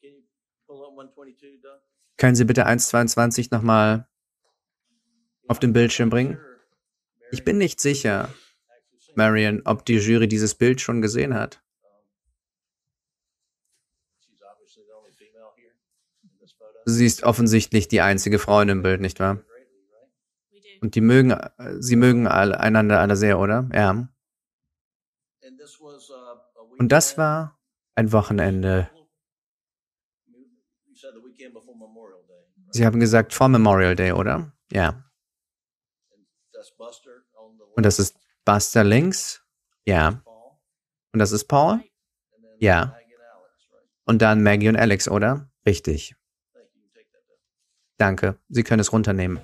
[0.01, 0.21] Can you
[0.67, 1.81] pull up 122, Doug?
[2.17, 4.07] Können Sie bitte 122 nochmal
[5.47, 6.37] auf den Bildschirm bringen?
[7.31, 8.29] Ich bin nicht sicher,
[9.15, 11.62] Marion, ob die Jury dieses Bild schon gesehen hat.
[16.85, 19.39] Sie ist offensichtlich die einzige Frau in dem Bild, nicht wahr?
[20.81, 23.69] Und die mögen, äh, sie mögen alle, einander alle sehr, oder?
[23.73, 24.09] Ja.
[26.77, 27.57] Und das war
[27.95, 28.89] ein Wochenende.
[32.71, 34.51] Sie haben gesagt vor Memorial Day, oder?
[34.71, 35.03] Ja.
[37.75, 39.41] Und das ist Buster links?
[39.85, 40.23] Ja.
[41.13, 41.83] Und das ist Paul?
[42.59, 42.97] Ja.
[44.05, 45.49] Und dann Maggie und Alex, oder?
[45.65, 46.15] Richtig.
[46.53, 46.73] Thank you.
[46.73, 47.37] You can take that down.
[48.03, 48.37] Danke.
[48.49, 49.39] Sie können es runternehmen.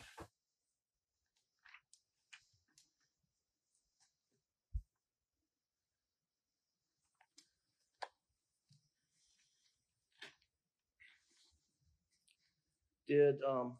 [13.07, 13.79] Did um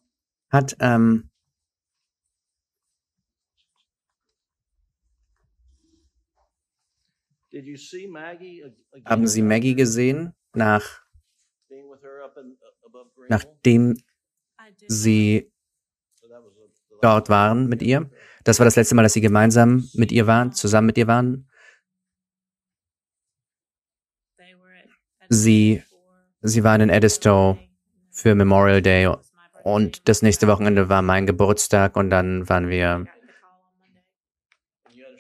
[0.50, 1.30] Hat, ähm,
[7.52, 11.04] did you see Maggie ag- again haben Sie Maggie gesehen, nach,
[11.70, 11.76] uh,
[13.28, 13.98] nachdem.
[14.88, 15.52] Sie
[17.02, 18.10] dort waren mit ihr?
[18.44, 21.48] Das war das letzte Mal, dass Sie gemeinsam mit ihr waren, zusammen mit ihr waren?
[25.30, 25.84] Sie-
[26.42, 27.60] Sie waren in and
[28.12, 29.14] für Memorial Day
[29.64, 33.06] und das nächste Wochenende war mein Geburtstag und dann waren wir,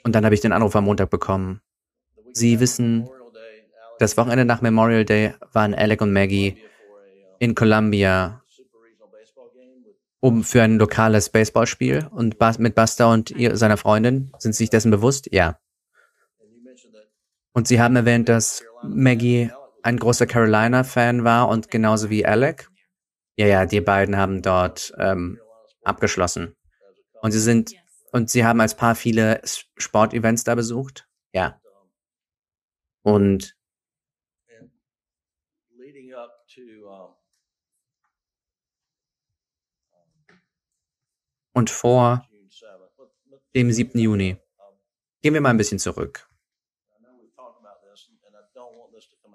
[0.03, 1.61] und dann habe ich den Anruf am Montag bekommen.
[2.33, 3.09] Sie wissen,
[3.99, 6.57] Das Wochenende nach Memorial Day waren Alec und Maggie
[7.39, 13.09] in Columbia, super regional baseball game with um für ein lokales Baseballspiel und mit Buster
[13.09, 14.31] und ihr, seiner Freundin.
[14.37, 15.29] Sind Sie sich dessen bewusst?
[15.31, 15.59] Ja.
[17.53, 19.51] Und Sie haben erwähnt, dass Maggie
[19.83, 22.69] ein großer Carolina-Fan war und genauso wie Alec.
[23.37, 25.39] Ja, ja, die beiden haben dort ähm,
[25.83, 26.55] abgeschlossen.
[27.21, 27.73] Und sie sind
[28.11, 31.07] und sie haben als Paar viele Sportevents da besucht.
[31.33, 31.61] Ja.
[33.01, 33.55] Und
[34.59, 34.71] and
[35.77, 37.15] leading up to um,
[41.59, 42.97] und vor June 7th.
[42.97, 43.99] Let- let- dem 7.
[43.99, 44.37] Juni.
[45.21, 46.25] Gehen wir mal ein bisschen zurück.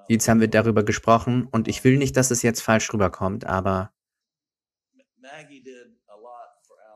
[0.09, 3.91] Jetzt haben wir darüber gesprochen und ich will nicht, dass es jetzt falsch rüberkommt, aber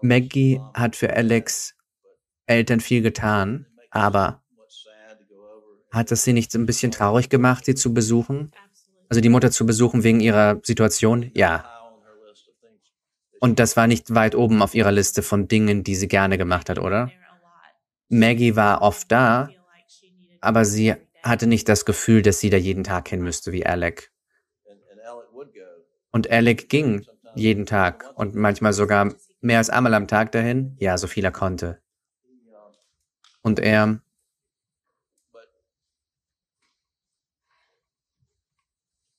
[0.02, 1.74] Maggie hat für Alex
[2.46, 4.42] Eltern viel getan, aber
[5.90, 8.52] hat es sie nicht ein bisschen traurig gemacht, sie zu besuchen?
[9.08, 11.30] Also die Mutter zu besuchen wegen ihrer Situation?
[11.34, 11.64] Ja.
[11.64, 12.54] High on her list of
[13.40, 16.68] Und das war nicht weit oben auf ihrer Liste von Dingen, die sie gerne gemacht
[16.68, 17.10] hat, oder?
[18.08, 19.50] Maggie war oft da,
[20.40, 24.10] aber sie hatte nicht das Gefühl, dass sie da jeden Tag hin müsste wie Alec.
[26.10, 30.76] Und Alec ging jeden Tag und manchmal sogar mehr als einmal am Tag dahin.
[30.80, 31.80] Ja, so viel er konnte.
[33.42, 34.00] Und er,
[35.32, 35.48] but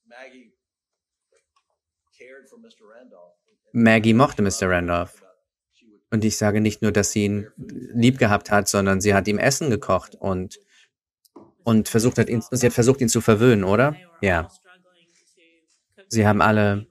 [0.05, 0.51] Maggie
[2.17, 2.86] cared for Mr.
[2.86, 3.39] Randolph.
[3.80, 4.69] Maggie mochte Mr.
[4.69, 5.23] Randolph.
[6.11, 9.38] Und ich sage nicht nur, dass sie ihn lieb gehabt hat, sondern sie hat ihm
[9.38, 10.59] Essen gekocht und,
[11.63, 13.95] und versucht hat, ihn, sie hat versucht, ihn zu verwöhnen, oder?
[14.21, 14.49] Ja.
[16.07, 16.88] Sie haben alle,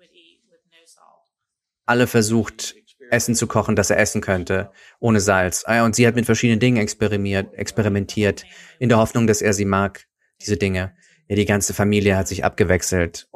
[1.84, 2.76] alle versucht,
[3.10, 4.70] Essen zu kochen, das er essen könnte,
[5.00, 5.64] ohne Salz.
[5.66, 8.44] Ah, Und sie hat mit verschiedenen Dingen experimentiert, experimentiert,
[8.78, 10.06] in der Hoffnung, dass er sie mag,
[10.40, 10.94] diese Dinge.
[11.26, 13.28] Ja, die ganze Familie hat sich abgewechselt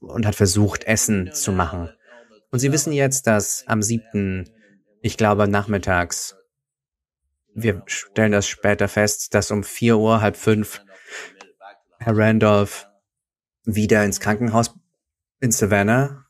[0.00, 1.90] und hat versucht, Essen zu machen.
[2.50, 4.48] Und Sie wissen jetzt, dass am 7.,
[5.02, 6.36] ich glaube nachmittags,
[7.54, 10.82] wir stellen das später fest, dass um 4 Uhr, halb fünf,
[11.98, 12.86] Herr Randolph
[13.64, 14.74] wieder ins Krankenhaus
[15.40, 16.26] in Savannah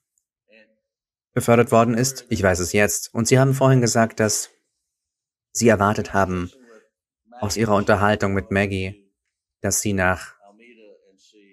[1.33, 2.25] befördert worden ist.
[2.29, 3.13] Ich weiß es jetzt.
[3.13, 4.51] Und Sie haben vorhin gesagt, dass
[5.53, 6.51] Sie erwartet haben,
[7.41, 9.13] aus Ihrer Unterhaltung mit Maggie,
[9.61, 10.35] dass sie nach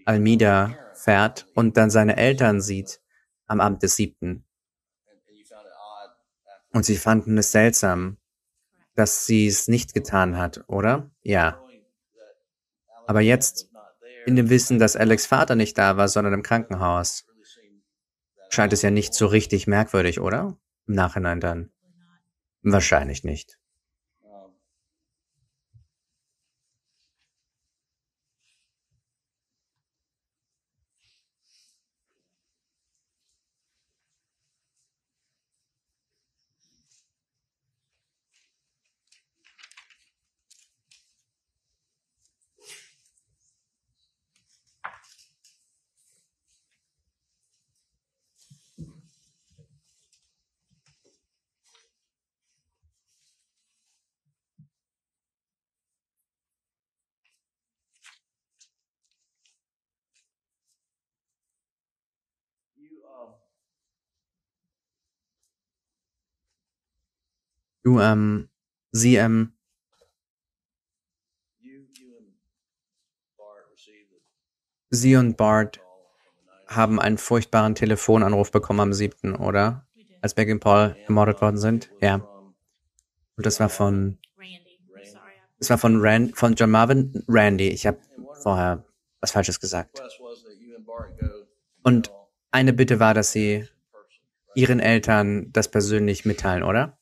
[0.06, 3.02] Almida fährt und dann seine Eltern sieht
[3.48, 4.46] am Abend des 7.
[5.08, 6.12] and, and you found it odd
[6.48, 8.18] after Und Sie fanden es seltsam,
[8.96, 11.12] dass sie es nicht getan hat, oder?
[11.22, 11.62] Ja.
[13.08, 13.70] Aber jetzt,
[14.26, 17.26] in dem Wissen, dass Alex Vater nicht da war, sondern im Krankenhaus,
[18.50, 20.58] scheint es ja nicht so richtig merkwürdig, oder?
[20.88, 21.72] Im Nachhinein dann.
[22.62, 23.58] Wahrscheinlich nicht.
[67.84, 68.50] Du, ähm,
[68.92, 69.54] sie, ähm,
[74.90, 75.82] sie und Bart
[76.68, 79.86] haben einen furchtbaren Telefonanruf bekommen am 7., oder?
[80.22, 81.92] Als Becky und Paul ermordet worden sind?
[82.00, 82.16] Ja.
[83.36, 84.18] Und das war von,
[85.60, 87.68] das war von Rand, von John Marvin Randy.
[87.68, 88.00] Ich habe
[88.42, 88.86] vorher
[89.20, 90.02] was Falsches gesagt.
[91.84, 92.14] Und
[92.52, 93.68] eine Bitte war, dass sie
[94.56, 96.98] ihren Eltern das persönlich mitteilen, oder?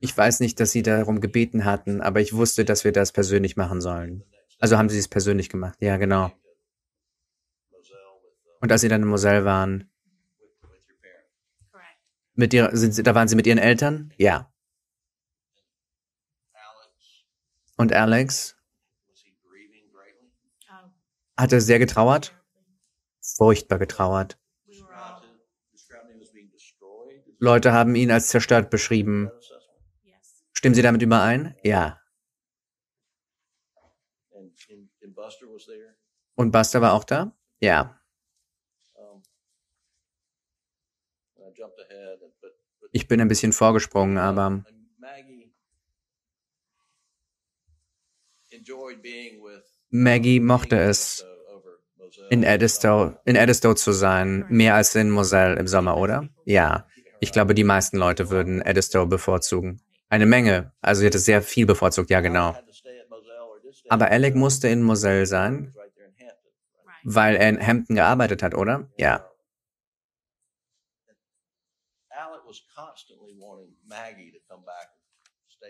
[0.00, 3.56] Ich weiß nicht, dass sie darum gebeten hatten, aber ich wusste, dass wir das persönlich
[3.56, 4.24] machen sollen.
[4.58, 5.76] Also haben sie es persönlich gemacht.
[5.80, 6.32] Ja, genau.
[8.60, 9.90] Und als sie dann in Moselle waren,
[12.34, 14.12] mit ihrer, sie, da waren sie mit ihren Eltern?
[14.16, 14.50] Ja.
[17.76, 18.56] Und Alex?
[20.70, 20.90] Oh,
[21.36, 22.34] hatte sehr getrauert?
[23.22, 24.38] Furchtbar getrauert.
[27.38, 29.30] Leute haben ihn als zerstört beschrieben.
[30.60, 31.54] Stimmen Sie damit überein?
[31.62, 31.98] Ja.
[34.30, 35.96] And, and, and Buster was there.
[36.34, 37.34] Und Buster war auch da?
[37.60, 37.98] Ja.
[42.92, 44.62] Ich bin ein bisschen vorgesprungen, aber
[49.88, 51.24] Maggie mochte es,
[51.96, 52.28] Moselle.
[52.28, 56.28] in Edisto, in Edisto zu sein, mehr als in Moselle im Sommer, oder?
[56.44, 56.86] Ja.
[57.18, 59.80] Ich glaube, die meisten Leute würden Edisto bevorzugen.
[60.10, 60.72] Eine Menge.
[60.82, 62.56] Also sie hätte sehr viel bevorzugt, ja genau.
[63.88, 65.72] Aber Alec musste in Moselle sein,
[67.04, 68.90] weil er in Hampton gearbeitet hat, oder?
[68.98, 69.26] Ja.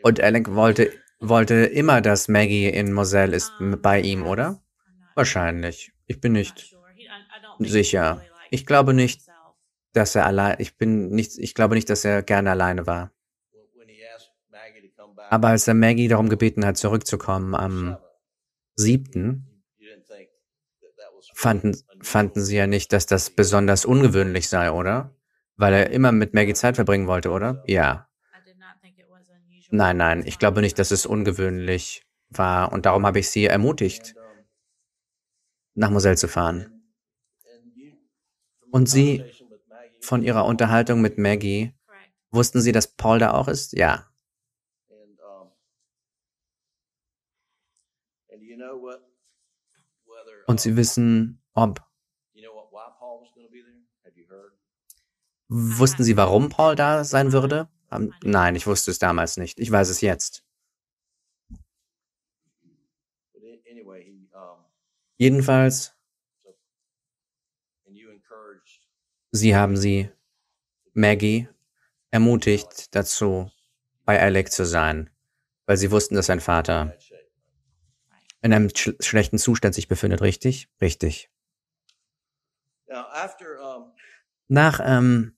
[0.03, 4.62] Und Alec wollte, wollte immer, dass Maggie in Moselle ist bei ihm, oder?
[5.14, 5.93] Wahrscheinlich.
[6.07, 6.74] Ich bin nicht
[7.59, 8.24] sicher.
[8.51, 9.20] Ich glaube nicht,
[9.93, 13.12] dass er allein, ich bin nicht, ich glaube nicht, dass er gerne alleine war.
[15.31, 17.97] Aber als er Maggie darum gebeten hat, zurückzukommen am
[18.76, 20.28] seven, 7., you didn't think
[20.81, 25.14] that that was fanden, fanden sie ja nicht, dass das besonders ungewöhnlich sei, oder?
[25.57, 27.62] Weil er immer mit Maggie Zeit verbringen wollte, oder?
[27.66, 28.09] Ja.
[29.72, 34.16] Nein, nein, ich glaube nicht, dass es ungewöhnlich war und darum habe ich sie ermutigt,
[35.74, 36.83] nach Moselle zu fahren.
[38.72, 39.24] Und Sie
[40.01, 41.72] von Ihrer Unterhaltung mit Maggie,
[42.31, 43.72] wussten Sie, dass Paul da auch ist?
[43.72, 44.07] Ja.
[44.89, 45.53] And um,
[48.31, 49.01] and do you know what
[50.07, 51.81] whether Und Sie wissen, ob.
[55.47, 57.69] Wussten Sie, warum Paul da sein würde?
[57.93, 59.61] Ähm, Nein, ich wusste es damals nicht.
[59.61, 60.45] Ich weiß es jetzt.
[65.19, 65.97] Jedenfalls,
[69.31, 70.11] Sie haben sie,
[70.95, 71.49] Maggie,
[72.11, 73.53] ermutigt dazu,
[74.05, 75.11] bei Alec zu sein,
[75.67, 76.97] weil Sie wussten, dass sein Vater.
[78.43, 80.68] In einem sch schlechten Zustand sich befindet, richtig?
[80.80, 81.30] Richtig.
[84.49, 85.36] Nach, ähm,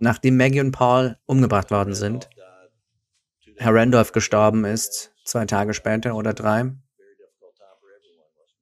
[0.00, 2.28] nachdem Maggie und Paul umgebracht worden sind,
[3.56, 6.72] Herr Randolph gestorben ist, zwei Tage später oder drei.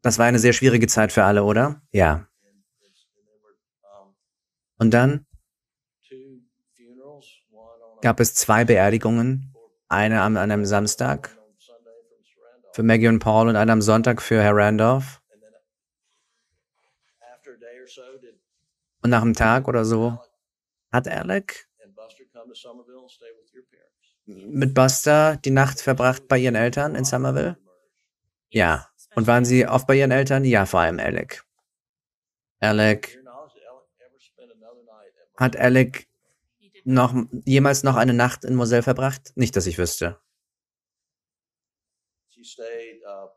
[0.02, 1.82] Das war eine sehr schwierige Zeit für alle, oder?
[1.90, 2.26] Ja.
[4.78, 5.26] Und dann
[8.00, 9.49] gab es zwei Beerdigungen,
[9.90, 11.36] eine an einem Samstag
[12.72, 15.20] für Maggie und Paul und eine am Sonntag für Herr Randolph.
[19.02, 20.18] Und nach einem Tag oder so
[20.92, 21.66] hat Alec
[24.26, 27.56] mit Buster die Nacht verbracht bei ihren Eltern in Somerville?
[28.50, 28.88] Ja.
[29.16, 30.44] Und waren sie oft bei ihren Eltern?
[30.44, 31.44] Ja, vor allem Alec.
[32.60, 33.18] Alec,
[35.36, 35.56] hat?
[35.56, 36.09] Alec
[36.84, 37.14] noch
[37.44, 39.32] jemals noch eine Nacht in Moselle verbracht?
[39.36, 40.18] Nicht, dass ich wüsste.
[42.36, 43.28] Uh,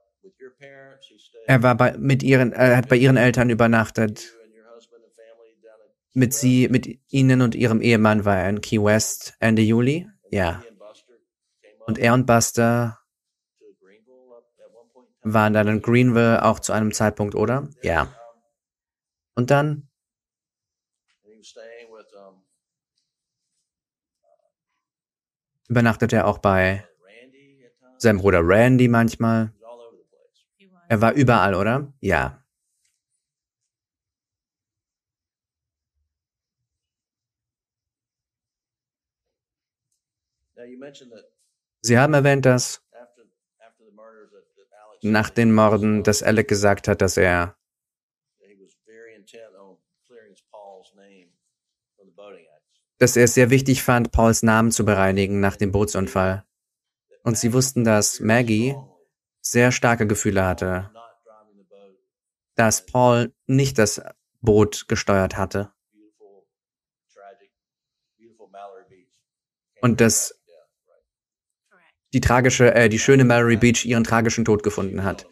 [1.45, 4.33] Er war bei, mit ihren, er hat bei ihren Eltern übernachtet.
[6.13, 10.07] Mit sie, mit ihnen und ihrem Ehemann war er in Key West Ende Juli.
[10.29, 10.63] Ja.
[11.85, 12.99] Und er und Buster
[15.23, 17.69] waren dann in Greenville auch zu einem Zeitpunkt, oder?
[17.81, 18.13] Ja.
[19.35, 19.89] Und dann
[21.23, 22.43] and he was staying with um,
[25.73, 26.87] übernachtete er auch bei
[27.97, 29.51] seinem Bruder Randy manchmal.
[30.87, 31.91] Er war überall, oder?
[31.99, 32.39] Ja.
[41.81, 42.81] Sie haben erwähnt, dass
[45.01, 47.57] nach den Morden, dass Alec gesagt hat, dass er,
[53.03, 56.45] dass er es sehr wichtig fand, Pauls Namen zu bereinigen nach dem Bootsunfall.
[57.23, 58.77] Und sie wussten, dass Maggie
[59.41, 60.89] sehr starke Gefühle hatte,
[62.55, 64.01] dass Paul nicht das
[64.39, 65.73] Boot gesteuert hatte
[69.81, 70.41] und dass
[72.13, 75.27] die tragische, äh, die schöne Mallory Beach ihren tragischen Tod gefunden hat.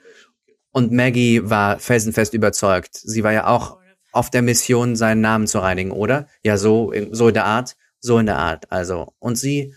[0.71, 2.95] Und Maggie war felsenfest überzeugt.
[2.95, 3.80] Sie war ja auch.
[4.11, 6.27] Auf der Mission, seinen Namen zu reinigen, oder?
[6.43, 8.71] Ja, so, so in der Art, so in der Art.
[8.71, 9.75] Also, und sie,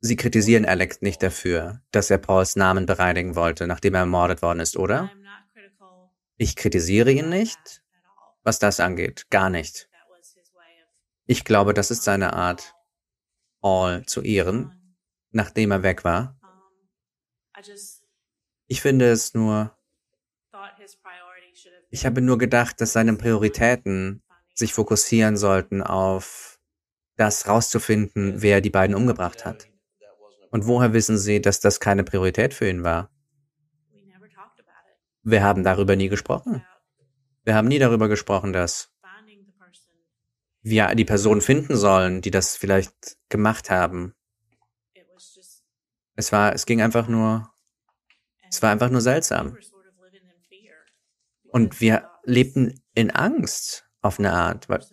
[0.00, 4.60] sie kritisieren Alex nicht dafür, dass er Pauls Namen bereinigen wollte, nachdem er ermordet worden
[4.60, 5.10] ist, oder?
[6.36, 8.34] Ich kritisiere ihn nicht, all.
[8.42, 9.30] was das angeht.
[9.30, 9.88] Gar nicht.
[11.26, 12.74] Ich glaube, das ist seine Art,
[13.60, 14.96] Paul zu ehren,
[15.30, 16.36] nachdem er weg war.
[18.72, 19.76] Ich finde es nur,
[21.90, 24.22] ich habe nur gedacht, dass seine Prioritäten
[24.54, 26.58] sich fokussieren sollten auf
[27.16, 29.68] das rauszufinden, wer die beiden umgebracht hat.
[30.50, 33.10] Und woher wissen Sie, dass das keine Priorität für ihn war?
[35.22, 36.64] Wir haben darüber nie gesprochen.
[37.44, 38.90] Wir haben nie darüber gesprochen, dass
[40.62, 44.14] wir die Person finden sollen, die das vielleicht gemacht haben.
[46.16, 47.51] Es war, es ging einfach nur,
[48.52, 49.56] es war einfach nur seltsam.
[51.48, 54.84] Und wir lebten in Angst auf eine Art, weil,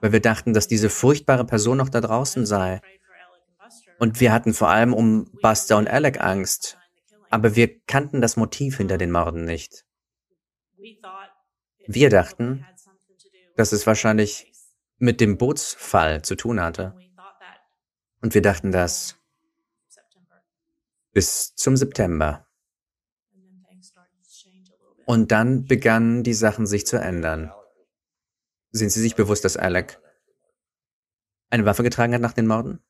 [0.00, 2.80] weil wir dachten, dass diese furchtbare Person noch da draußen sei.
[3.98, 6.78] Und wir hatten vor allem um Buster und Alec Angst.
[7.28, 9.84] Aber wir kannten das Motiv hinter den Morden nicht.
[11.86, 12.64] Wir dachten,
[13.56, 14.52] dass es wahrscheinlich
[14.98, 16.94] mit dem Bootsfall zu tun hatte.
[18.20, 19.16] Und wir dachten das
[21.12, 22.46] bis zum September.
[23.32, 24.97] And then things started to change a little bit.
[25.08, 27.50] Und dann begannen die Sachen sich zu ändern.
[28.72, 29.98] Sind Sie sich bewusst, dass Alec
[31.48, 32.80] eine Waffe getragen hat nach den Morden?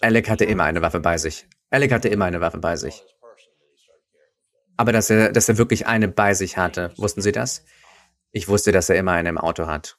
[0.00, 1.48] Alec hatte immer eine Waffe bei sich.
[1.70, 3.04] Alec hatte immer eine Waffe bei sich.
[4.76, 7.64] Aber dass er, dass er wirklich eine bei sich hatte, wussten Sie das?
[8.30, 9.98] Ich wusste, dass er immer eine im Auto hat.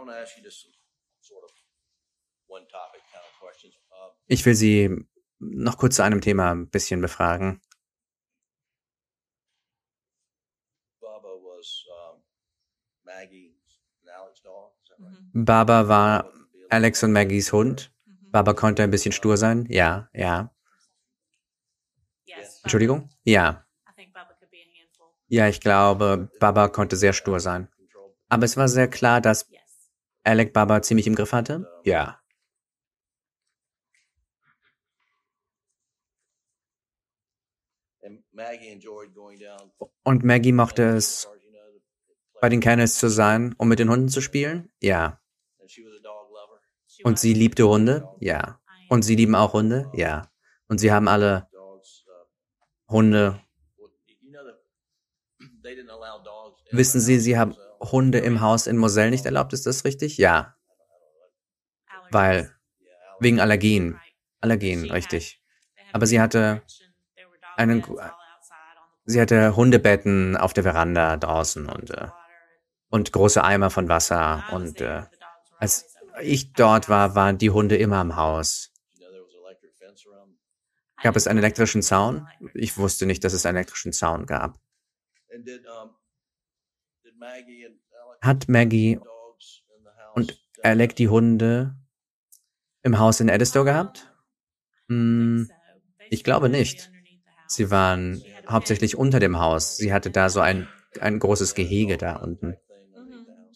[0.00, 0.72] Want to ask you just some
[1.20, 1.50] sort of
[2.48, 3.74] one topic kind of questions.
[3.90, 4.90] Uh, Ich will Sie
[5.38, 7.60] noch kurz zu einem Thema ein bisschen befragen.
[11.00, 12.22] Bubba was um,
[13.04, 13.56] Maggie
[14.02, 14.72] and Alex's dog.
[14.82, 15.34] Is that right?
[15.34, 15.44] Mhm.
[15.44, 17.92] Baba war Bubba could be a Alex und Maggies Hund.
[18.06, 18.30] Mhm.
[18.30, 19.66] Baba konnte ein bisschen stur sein.
[19.68, 20.54] Ja, ja.
[22.24, 22.60] Yes.
[22.62, 23.10] Entschuldigung?
[23.24, 23.66] Ja.
[23.88, 25.08] I think Bubba could be a handful.
[25.28, 27.68] Ja, ich glaube, Baba konnte sehr stur sein.
[28.28, 29.50] Aber es war sehr klar, dass.
[30.24, 31.66] Alec Baba ziemlich im Griff hatte.
[31.84, 32.20] Ja.
[38.02, 39.70] And Maggie enjoyed going down.
[40.02, 41.28] Und Maggie mochte es,
[42.40, 44.70] bei den Kennels zu sein, um mit den Hunden zu spielen.
[44.80, 45.20] Ja.
[47.02, 48.08] Und sie liebte Hunde.
[48.20, 48.60] Ja.
[48.88, 49.90] Und sie lieben auch Hunde.
[49.94, 50.30] Ja.
[50.68, 51.48] Und sie haben alle.
[51.54, 51.80] Uh,
[52.88, 53.40] Hunde.
[56.72, 57.54] Wissen Sie, sie haben.
[57.80, 59.52] Hunde im Haus in Moselle nicht erlaubt.
[59.52, 60.18] Ist das richtig?
[60.18, 60.54] Ja.
[62.10, 62.54] Weil,
[63.18, 63.98] wegen Allergien.
[64.40, 65.42] Allergien, richtig.
[65.92, 66.62] Aber sie hatte
[67.56, 67.82] einen
[69.10, 72.08] Sie hatte Hundebetten auf der Veranda draußen und, äh,
[72.90, 74.44] und große Eimer von Wasser.
[74.52, 75.02] Und äh,
[75.58, 78.72] als ich dort war, waren die Hunde immer im Haus.
[81.02, 82.28] Gab es einen elektrischen Zaun?
[82.54, 84.60] Ich wusste nicht, dass es einen elektrischen Zaun gab.
[85.32, 85.90] And did um
[87.02, 87.09] did Maggie and Alec
[88.20, 88.98] Hat Maggie
[90.14, 91.08] und Alec die?
[91.08, 91.76] Hunde
[92.82, 94.10] im Haus in Edistow gehabt?
[94.88, 95.50] Hm,
[96.08, 96.90] ich glaube nicht.
[97.46, 99.76] Sie waren hauptsächlich unter dem Haus.
[99.76, 100.68] Sie hatte da so ein,
[101.00, 102.56] ein großes Gehege da unten.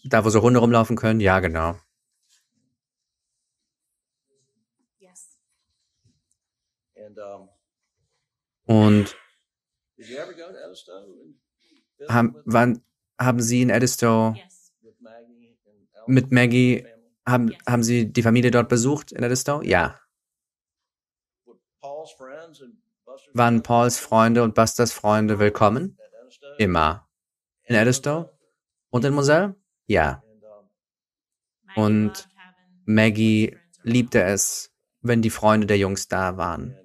[0.04, 1.20] Da, wo so Hunde rumlaufen können?
[1.20, 1.76] Ja, genau.
[5.00, 5.38] Yes.
[6.96, 7.48] And um,
[8.66, 9.16] Und
[9.96, 11.34] did you ever go to Edistow and visit
[12.10, 12.82] haben, wann,
[13.24, 13.90] haben Sie in Alec
[16.06, 16.86] mit Maggie,
[17.26, 19.62] haben, haben Sie die Familie dort besucht in Edistow?
[19.62, 19.98] Ja.
[23.32, 25.98] Waren Pauls Freunde und Busters Freunde willkommen?
[26.58, 27.08] Immer.
[27.64, 28.30] In Edistow?
[28.90, 29.56] Und in Moselle?
[29.86, 30.22] Ja.
[31.76, 32.28] Und
[32.84, 36.76] Maggie liebte es, wenn die Freunde der Jungs da waren.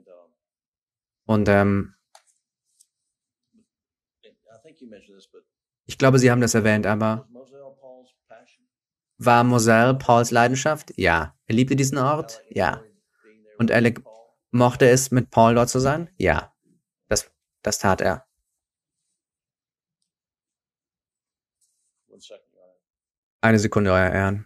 [1.25, 1.93] Und ähm,
[5.89, 7.27] ich glaube, Sie haben das erwähnt, aber
[9.17, 10.93] war Moselle Pauls Leidenschaft?
[10.97, 11.35] Ja.
[11.47, 12.43] Er liebte diesen Ort?
[12.51, 12.83] Ja.
[13.57, 13.99] Und Alec
[14.51, 16.11] mochte es, mit Paul dort zu sein?
[16.17, 16.53] Ja.
[17.07, 17.31] Das,
[17.63, 18.27] das tat er.
[23.41, 24.45] Eine Sekunde, Euer Ehren.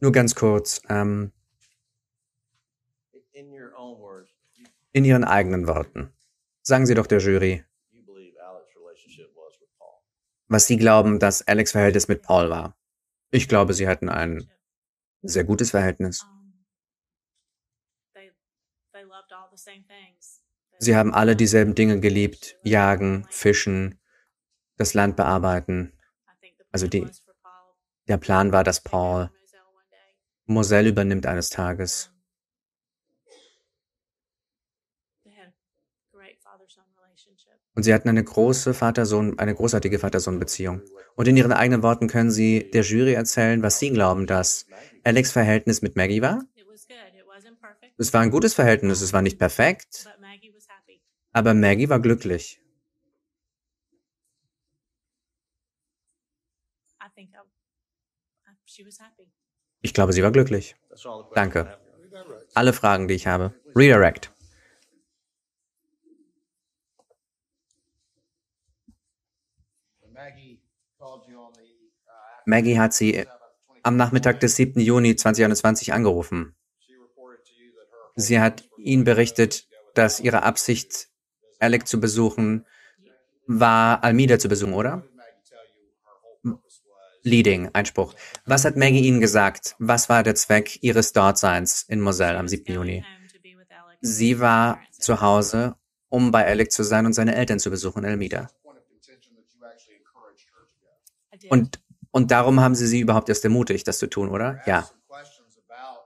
[0.00, 1.32] Nur ganz kurz, ähm,
[3.32, 6.12] in your own words, you, in Ihren eigenen Worten.
[6.62, 7.64] Sagen Sie doch der Jury,
[10.48, 12.76] was Sie glauben, dass Alex Verhältnis mit Paul war.
[13.30, 14.50] Ich glaube, Sie hatten ein
[15.22, 16.24] sehr gutes Verhältnis.
[20.80, 22.56] Sie haben alle dieselben Dinge geliebt.
[22.62, 24.00] Jagen, fischen,
[24.76, 25.92] das Land bearbeiten.
[26.72, 27.06] Also die-
[28.08, 29.30] Der Plan war, dass Paul
[30.46, 32.10] Moselle übernimmt eines Tages.
[37.74, 40.82] Und sie hatten eine große Vater-Sohn, eine großartige Vater-Sohn-Beziehung.
[41.14, 44.66] Und in ihren eigenen Worten können sie der Jury erzählen, was sie glauben, dass
[45.04, 46.42] Alex Verhältnis mit Maggie war.
[47.98, 50.08] Es war ein gutes Verhältnis, es war nicht perfekt,
[51.32, 52.60] aber Maggie war glücklich.
[59.80, 60.76] Ich glaube, sie war glücklich.
[61.34, 61.78] Danke.
[62.54, 63.54] Alle Fragen, die ich habe.
[63.74, 64.32] Redirect.
[70.18, 70.60] Maggie
[70.98, 71.60] called you on the,
[72.06, 73.24] uh, Maggie hat sie
[73.84, 74.80] am Nachmittag des 7.
[74.80, 76.56] Juni 2021 angerufen.
[78.16, 81.08] Sie hat ihnen berichtet, dass ihre Absicht,
[81.60, 82.66] Alec zu besuchen,
[83.46, 84.96] war, Almida zu besuchen, oder?
[84.96, 88.14] Maggie tell you her whole purpose was Leading, Einspruch.
[88.46, 89.74] Was hat Maggie Ihnen gesagt?
[89.78, 92.72] Was war der Zweck Ihres Dortseins in Moselle am 7.
[92.72, 93.04] Juni?
[94.00, 95.76] Sie war zu Hause,
[96.08, 98.48] um bei Alec zu sein und seine Eltern zu besuchen in Elmida.
[101.50, 104.60] Und, und darum haben Sie sie überhaupt erst ermutigt, das zu tun, oder?
[104.66, 104.88] Ja.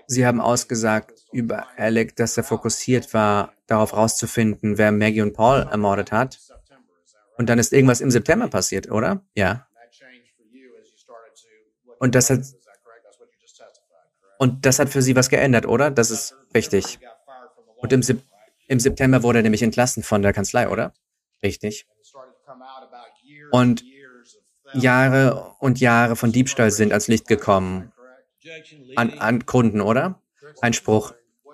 [0.07, 5.67] Sie haben ausgesagt über Alec, dass er fokussiert war, darauf rauszufinden, wer Maggie und Paul
[5.71, 6.39] ermordet hat.
[7.37, 9.23] Und dann ist irgendwas im September passiert, oder?
[9.35, 9.67] Ja.
[11.99, 12.41] Und das hat,
[14.37, 15.91] und das hat für Sie was geändert, oder?
[15.91, 16.99] Das ist richtig.
[17.77, 18.01] Und im,
[18.67, 20.93] im September wurde er nämlich entlassen von der Kanzlei, oder?
[21.43, 21.87] Richtig.
[23.51, 23.83] Und
[24.73, 27.91] Jahre und Jahre von Diebstahl sind ans Licht gekommen.
[28.95, 30.21] An, an Kunden, oder?
[30.61, 31.13] Einspruch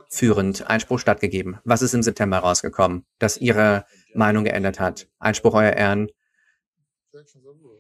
[0.09, 1.59] führend, Einspruch stattgegeben.
[1.63, 5.07] Was ist im September rausgekommen, das Ihre Meinung geändert hat?
[5.19, 6.09] Einspruch, Euer Ehren,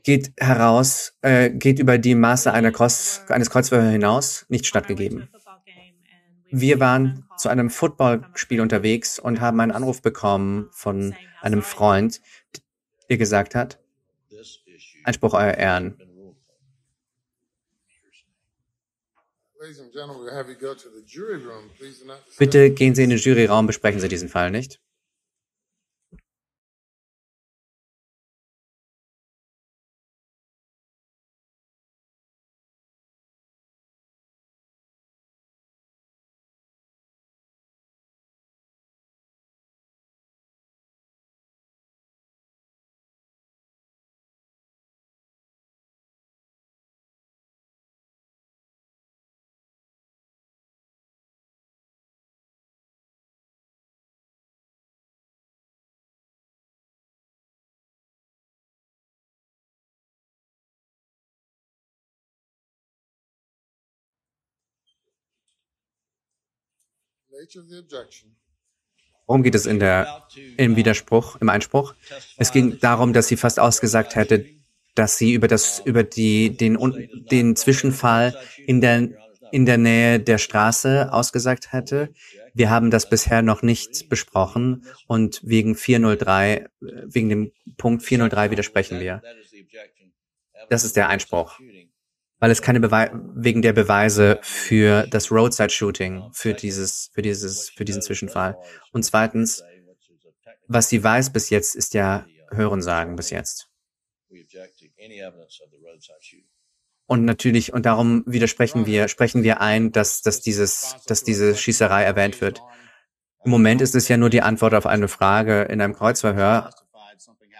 [0.03, 5.29] geht heraus, äh, geht über die Maße einer Kreuz, eines Kreuzverhörs hinaus, nicht stattgegeben.
[6.51, 12.21] Wir waren zu einem Footballspiel unterwegs und haben einen Anruf bekommen von einem Freund,
[13.09, 13.79] der gesagt hat,
[15.03, 16.65] Einspruch, Euer Ehren, been ruled upon.
[17.99, 18.35] Ladies and gentlemen, we'll have you go to the jury room.
[19.15, 19.54] Please do not.
[22.37, 24.79] Bitte gehen Sie in den Juryraum, besprechen Sie diesen Fall nicht.
[69.27, 70.27] Worum geht es in der,
[70.57, 71.95] im Widerspruch, im Einspruch?
[72.37, 74.45] Es ging darum, dass sie fast ausgesagt hätte,
[74.93, 76.77] dass sie über das, über die, den,
[77.31, 79.09] den Zwischenfall in der,
[79.51, 82.13] in der Nähe der Straße ausgesagt hätte.
[82.53, 88.51] Wir haben das bisher noch nicht besprochen und wegen 403, äh, wegen dem Punkt 403
[88.51, 89.21] widersprechen wir.
[90.69, 91.59] Das ist der Einspruch.
[92.39, 97.69] Weil es keine Bewei wegen der Beweise für das Roadside Shooting, für dieses, für dieses,
[97.69, 98.57] für diesen Zwischenfall.
[98.91, 99.63] Und zweitens,
[100.67, 103.69] was sie weiß bis jetzt, ist ja Hörensagen bis jetzt.
[107.07, 112.03] Und natürlich, und darum widersprechen wir, sprechen wir ein, dass, dass dieses, dass diese Schießerei
[112.03, 112.61] erwähnt wird.
[113.43, 116.71] Im Moment ist es ja nur die Antwort auf eine Frage in einem Kreuzverhör,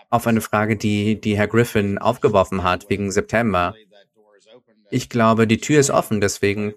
[0.10, 3.76] auf eine Frage, die, die Herr Griffin aufgeworfen hat wegen September.
[4.96, 6.74] Ich glaube, die Tür ist offen, deswegen,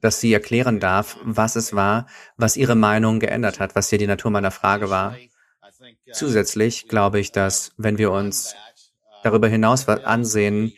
[0.00, 4.08] dass sie erklären darf, was es war, was ihre Meinung geändert hat, was hier die
[4.08, 5.16] Natur meiner Frage war.
[6.12, 8.56] Zusätzlich glaube ich, dass, wenn wir uns
[9.22, 10.72] darüber hinaus ansehen,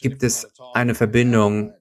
[0.00, 1.74] gibt es eine Verbindung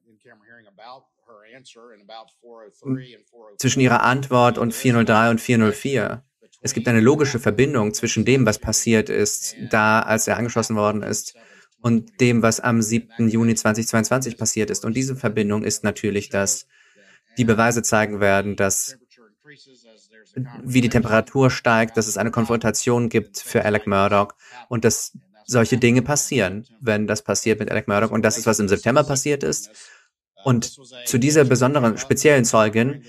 [3.60, 6.26] zwischen ihrer Antwort und 403 und 404.
[6.64, 11.04] Es gibt eine logische Verbindung zwischen dem, was passiert ist, da als er angeschossen worden
[11.04, 11.36] ist,
[11.82, 13.28] und dem, was am 7.
[13.30, 14.86] Juni 2022 passiert ist.
[14.86, 16.68] Und diese Verbindung ist natürlich, dass
[17.38, 18.98] die Beweise zeigen werden, dass
[20.64, 24.34] wie die Temperatur steigt, dass es eine Konfrontation gibt für Alec Murdoch
[24.70, 28.12] und dass solche Dinge passieren, wenn das passiert mit Alec Murdoch.
[28.12, 29.72] Und das ist, was im September passiert ist.
[30.44, 33.04] Und zu dieser besonderen, speziellen Zeugin,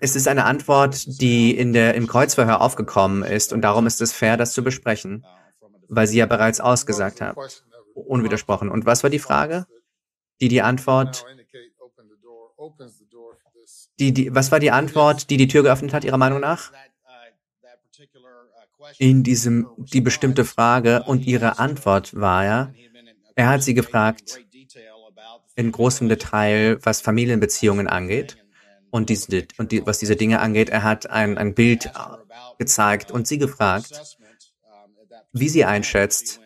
[0.00, 4.12] es ist eine Antwort, die in der, im Kreuzverhör aufgekommen ist und darum ist es
[4.12, 5.24] fair, das zu besprechen,
[5.88, 7.36] weil sie ja bereits ausgesagt hat,
[7.94, 8.68] unwidersprochen.
[8.68, 9.66] Und was war die Frage?
[10.40, 11.24] Die die Antwort,
[13.98, 16.72] die, die, was war die Antwort, die die Tür geöffnet hat, Ihrer Meinung nach?
[18.98, 22.72] In diesem, die bestimmte Frage und Ihre Antwort war ja,
[23.34, 24.38] er hat sie gefragt,
[25.56, 28.36] in großem Detail, was Familienbeziehungen angeht
[28.90, 30.68] und, diese, und die, was diese Dinge angeht.
[30.68, 31.90] Er hat ein, ein Bild
[32.58, 34.18] gezeigt und sie gefragt,
[35.40, 36.40] wie sie einschätzt,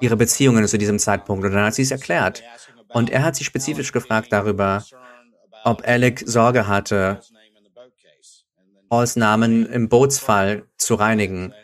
[0.00, 1.44] ihre Beziehungen zu diesem Zeitpunkt.
[1.44, 2.42] Und dann hat sie es erklärt.
[2.88, 4.84] Und er hat sie spezifisch gefragt darüber,
[5.64, 7.20] ob Alec Sorge hatte,
[8.88, 11.54] Pauls Namen im Bootsfall zu reinigen.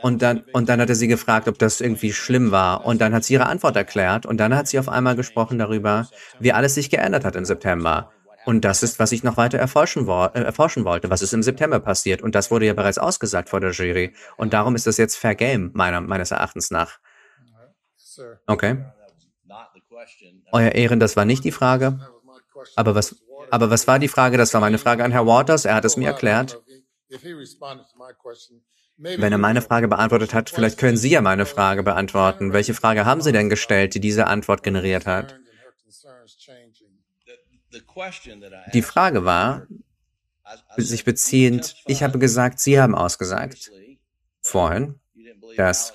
[0.00, 2.86] Und dann, und dann hat er sie gefragt, ob das irgendwie schlimm war.
[2.86, 4.24] Und dann hat sie ihre Antwort erklärt.
[4.24, 6.08] Und dann hat sie auf einmal gesprochen darüber,
[6.40, 8.13] wie alles sich geändert hat im September.
[8.44, 11.10] Und das ist, was ich noch weiter erforschen, wo äh, erforschen wollte.
[11.10, 12.22] Was ist im September passiert?
[12.22, 14.12] Und das wurde ja bereits ausgesagt vor der Jury.
[14.36, 16.98] Und darum ist das jetzt Fair Game, meiner, meines Erachtens nach.
[17.96, 18.84] Sir, Okay.
[20.52, 21.98] Euer Ehren, das war nicht die Frage.
[22.76, 23.16] Aber was,
[23.50, 24.36] aber was war die Frage?
[24.36, 25.64] Das war meine Frage an Herr Waters.
[25.64, 26.60] Er hat es mir erklärt.
[28.96, 32.52] Wenn er meine Frage beantwortet hat, vielleicht können Sie ja meine Frage beantworten.
[32.52, 35.38] Welche Frage haben Sie denn gestellt, die diese Antwort generiert hat?
[38.72, 39.66] Die Frage war,
[40.76, 43.70] sich beziehend, ich habe gesagt, Sie haben ausgesagt.
[44.40, 45.00] Vorhin,
[45.56, 45.94] dass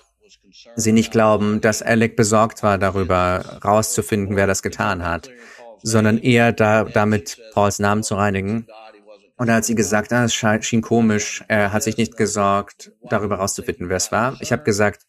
[0.76, 5.30] Sie nicht glauben, dass Alec besorgt war darüber, rauszufinden, wer das getan hat,
[5.82, 8.68] sondern eher da, damit Pauls Namen zu reinigen.
[9.38, 13.38] Und da hat sie gesagt, ah, es schien komisch, er hat sich nicht gesorgt, darüber
[13.38, 14.38] rauszufinden, wer es war.
[14.42, 15.04] Ich habe gesagt,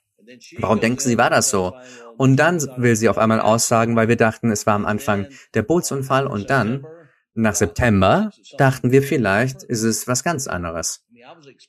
[0.59, 1.75] warum denken Sie, war das so?
[2.17, 5.63] Und dann will sie auf einmal aussagen, weil wir dachten, es war am Anfang der
[5.63, 6.87] Bootsunfall und dann,
[7.35, 11.05] nach September, dachten wir vielleicht, ist es was ganz anderes.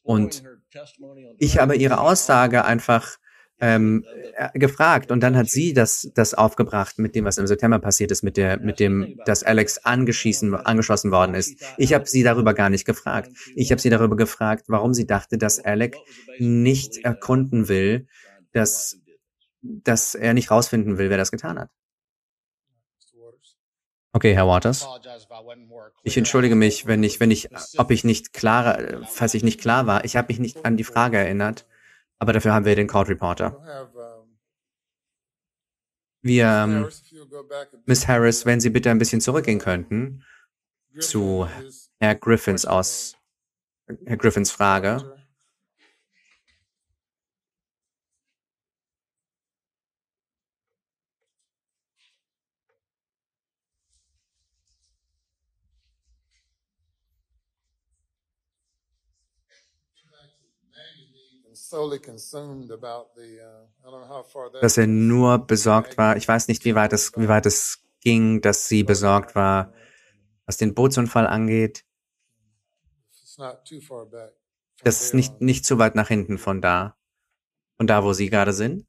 [0.04, 0.44] Und
[1.38, 3.18] Ich habe ihre Aussage einfach
[3.60, 4.04] ähm,
[4.36, 8.10] äh, gefragt und dann hat sie das, das aufgebracht mit dem, was im September passiert
[8.12, 11.64] ist, mit der, mit dem, dass Alex angeschießen, angeschlossen worden ist.
[11.78, 13.32] Ich habe sie darüber gar nicht gefragt.
[13.56, 15.96] Ich habe sie darüber gefragt, warum sie dachte, dass Alec
[16.40, 18.08] nicht erkunden will,
[18.52, 19.00] dass,
[19.62, 21.70] dass er nicht rausfinden will, wer das getan hat.
[24.14, 24.86] Okay, Herr Waters.
[26.04, 29.88] Ich entschuldige mich, wenn ich, wenn ich, ob ich nicht klarer, falls ich nicht klar
[29.88, 30.04] war.
[30.04, 31.66] Ich habe mich nicht an die Frage erinnert,
[32.20, 33.58] aber dafür haben wir den Court Reporter.
[36.22, 36.90] Wir, ähm.
[37.86, 40.24] Miss Harris, wenn Sie bitte ein bisschen zurückgehen könnten
[41.00, 41.48] zu
[42.00, 43.16] Herr Griffins aus,
[44.06, 45.18] Herr Griffins Frage.
[61.52, 61.61] and solely consumed about the, uh, I don't know how far that.
[64.62, 66.18] Dass er nur besorgt war.
[66.18, 69.74] Ich weiß nicht, wie weit es, wie weit es ging, dass sie besorgt war,
[70.46, 71.86] was den Bootsunfall angeht.
[74.84, 76.98] Das ist nicht, nicht zu weit nach hinten von da.
[77.78, 78.86] Von da, wo Sie gerade sind.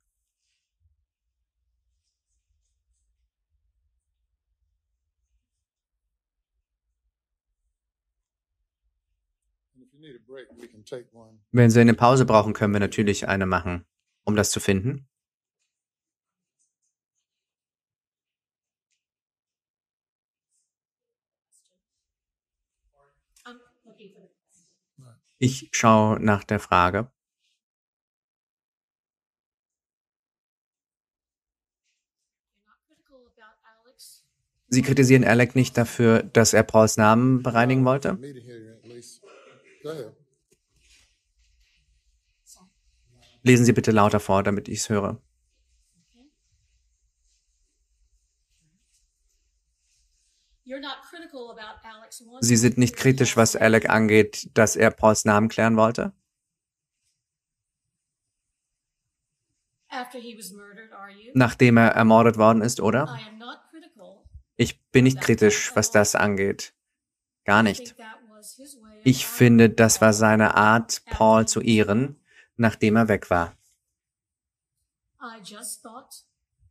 [9.75, 10.22] And If you need a break, we can take one.
[11.51, 13.85] Wenn Sie eine Pause brauchen, können wir natürlich eine machen,
[14.25, 15.09] um das zu finden.
[25.39, 27.11] Ich schaue nach der Frage.
[34.69, 38.19] Sie kritisieren Alec nicht dafür, dass er Pauls Namen bereinigen wollte?
[43.43, 45.21] Lesen Sie bitte lauter vor, damit ich es höre.
[50.65, 54.77] You're not critical about Alex wanting Sie sind nicht to kritisch, was Alec angeht, dass
[54.77, 56.13] er Pauls Namen klären wollte?
[59.89, 61.33] After he was murdered, are you?
[61.35, 63.19] Nachdem er ermordet worden ist, oder?
[64.57, 66.73] Ich bin nicht kritisch, was das angeht.
[67.45, 67.97] Gar nicht.
[67.99, 72.21] that was his way of Ich finde, das war seine Art, Paul zu ehren,
[72.57, 73.55] nachdem er weg war.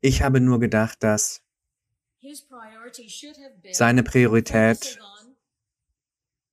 [0.01, 1.41] Ich habe nur gedacht, dass
[3.71, 4.99] seine Priorität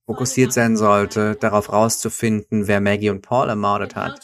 [0.06, 4.20] fokussiert sein sollte, darauf rauszufinden, wer Maggie und Paul ermordet hat.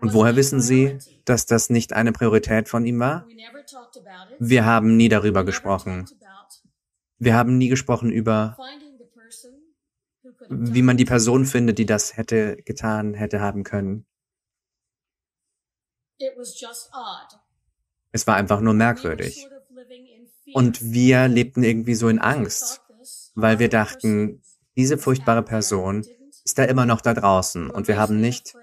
[0.00, 3.26] Und woher wissen Sie, dass das nicht eine Priorität von ihm war?
[4.38, 6.06] Wir haben nie darüber gesprochen.
[7.18, 9.52] Wir haben nie gesprochen über, finding the person
[10.22, 14.06] who could have wie man die Person findet, die das hätte getan, hätte haben können.
[18.12, 19.48] Es war einfach nur merkwürdig.
[20.52, 22.80] Und wir lebten irgendwie so in Angst,
[23.34, 24.42] weil wir dachten,
[24.76, 26.04] diese furchtbare Person
[26.44, 28.54] ist da immer noch da draußen und wir haben nicht,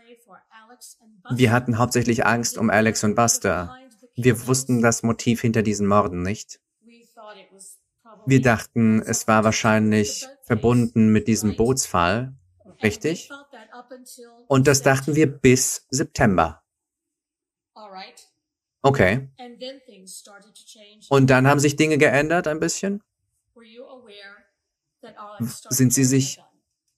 [1.29, 3.75] wir hatten hauptsächlich Angst um Alex und Buster.
[4.15, 6.59] Wir wussten das Motiv hinter diesen Morden nicht.
[6.81, 11.55] We thought it was probably Wir dachten, es war wahrscheinlich verbunden mit diesem?
[11.55, 12.35] Bootsfall,
[12.83, 13.29] richtig?
[14.47, 16.63] Und das dachten wir bis September.
[18.83, 19.29] Okay.
[21.09, 23.03] Und dann haben sich Dinge geändert ein bisschen.
[25.39, 26.39] Sind Sie sich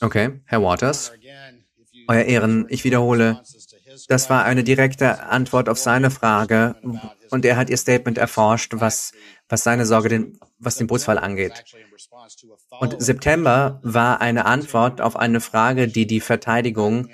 [0.00, 1.12] Okay, Herr Waters.
[2.06, 3.42] Euer Ehren, ich wiederhole,
[4.08, 6.76] das war eine direkte Antwort auf seine Frage
[7.30, 9.12] und er hat ihr Statement erforscht, was,
[9.48, 11.64] was seine Sorge, den, was den Bootsfall angeht.
[12.80, 17.08] Und September war eine Antwort auf eine Frage, die die Verteidigung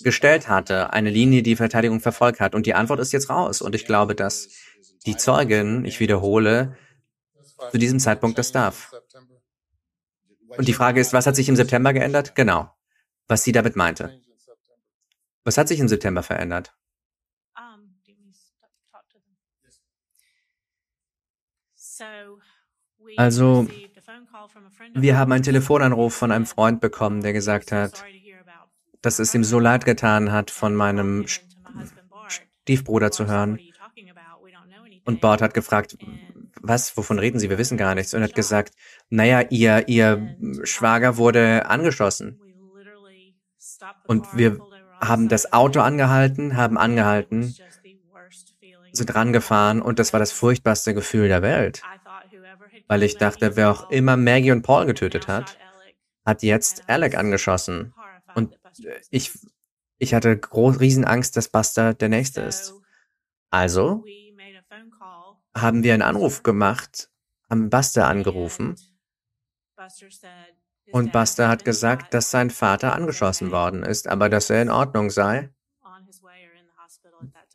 [0.00, 2.54] gestellt hatte, eine Linie, die die Verteidigung verfolgt hat.
[2.54, 3.60] Und die Antwort ist jetzt raus.
[3.60, 4.48] Und ich glaube, dass
[5.04, 6.76] die Zeugin, ich wiederhole,
[7.70, 8.92] zu diesem Zeitpunkt das darf.
[10.56, 12.34] Und die Frage ist, was hat sich im September geändert?
[12.34, 12.70] Genau.
[13.28, 14.20] Was sie damit meinte.
[15.44, 16.74] Was hat sich im September verändert?
[23.16, 23.66] Also,
[24.94, 28.04] Wir haben einen Telefonanruf von einem Freund bekommen, der gesagt "So hat,
[29.02, 31.26] dass es ihm so leid getan hat, von meinem.
[32.66, 33.60] Stiefbruder zu hören.
[35.04, 35.96] Und Bart hat gefragt,
[36.68, 37.50] was, wovon reden Sie?
[37.50, 38.14] Wir wissen gar nichts.
[38.14, 38.74] Und er hat gesagt,
[39.10, 42.40] naja, ihr, ihr Schwager wurde angeschossen.
[44.06, 44.58] Und wir
[45.00, 47.54] haben das Auto angehalten, haben angehalten,
[48.92, 51.82] sind rangefahren und das war das furchtbarste Gefühl der Welt.
[52.88, 55.58] Weil ich dachte, wer auch immer Maggie und Paul getötet hat,
[56.24, 57.92] hat jetzt Alec angeschossen.
[58.34, 59.32] Und was ich,
[59.98, 62.66] ich hatte groß, Riesenangst, dass Buster der Nächste ist.
[62.66, 62.82] So,
[63.50, 67.10] Also we made a phone call haben wir einen Anruf gemacht,
[67.48, 68.76] haben Buster angerufen
[70.92, 75.10] und Buster hat gesagt, dass sein Vater angeschossen worden ist, aber dass er in Ordnung
[75.10, 75.50] sei,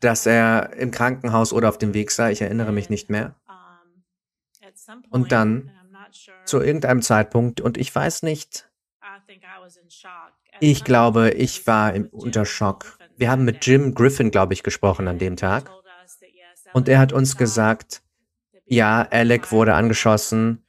[0.00, 3.36] dass er im Krankenhaus oder auf dem Weg sei, ich erinnere mich nicht mehr.
[5.10, 5.70] Und dann
[6.44, 8.68] Zu irgendeinem Zeitpunkt, und ich weiß nicht,
[10.60, 12.98] ich glaube, ich war im, unter Schock.
[13.16, 13.64] Wir haben mit.
[13.66, 15.66] Jim Griffin, glaube ich, gesprochen an dem Tag.
[15.66, 18.02] told us that, yes, Und er hat uns gesagt,
[18.64, 20.64] ja, Alec wurde angeschossen,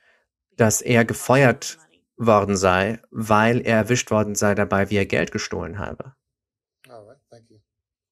[0.57, 1.77] dass er gefeuert
[2.17, 6.13] worden sei, weil er erwischt worden sei dabei, wie er Geld gestohlen habe.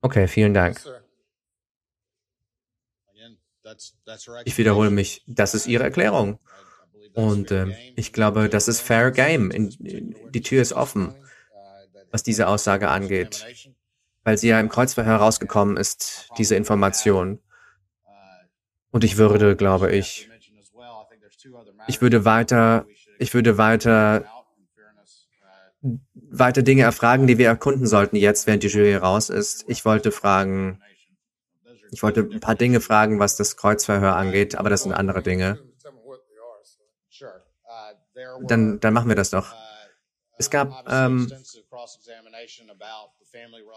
[0.01, 0.81] Okay, vielen Dank.
[4.45, 6.39] Ich wiederhole mich, das ist Ihre Erklärung.
[7.13, 7.73] Und game.
[7.95, 9.51] ich glaube, das ist fair game.
[9.51, 11.13] In, in, die Tür ist offen,
[12.09, 13.45] was diese Aussage angeht,
[14.23, 17.39] weil sie ja im Kreuzverhör rausgekommen ist, diese Information.
[18.91, 20.29] Und ich würde, glaube ich,
[21.87, 22.85] ich würde weiter,
[23.19, 24.25] ich würde weiter,
[26.13, 29.65] weiter Dinge erfragen, die wir erkunden sollten jetzt, während die Jury raus ist.
[29.67, 30.81] Ich wollte fragen,
[31.91, 35.59] ich wollte ein paar Dinge fragen, was das Kreuzverhör angeht, aber das sind andere Dinge.
[38.43, 39.53] Dann, dann machen wir das doch.
[40.37, 41.31] Es gab ähm,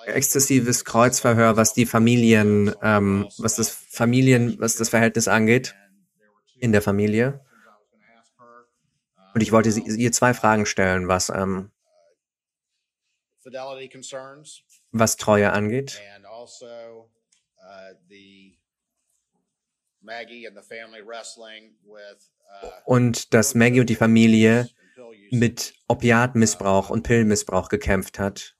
[0.06, 5.74] exzessives Kreuzverhör, was die Familien, ähm, was das Familien, was das Verhältnis angeht
[6.58, 7.44] in der Familie.
[9.34, 11.70] Und ich wollte sie, ihr zwei Fragen stellen, was, ähm,
[14.92, 16.00] was Treue angeht.
[16.24, 17.10] Also uh,
[22.66, 24.68] uh, und dass Maggie und die Familie
[25.30, 28.54] mit Opiatmissbrauch und Pillenmissbrauch gekämpft hat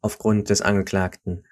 [0.00, 1.46] aufgrund des Angeklagten.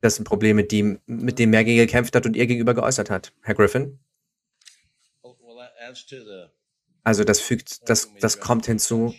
[0.00, 3.32] Das sind Probleme, die, mit denen Maggie gekämpft hat und ihr gegenüber geäußert hat.
[3.42, 3.98] Herr Griffin?
[5.22, 6.48] The
[7.04, 9.14] Also das fügt, das, das kommt hinzu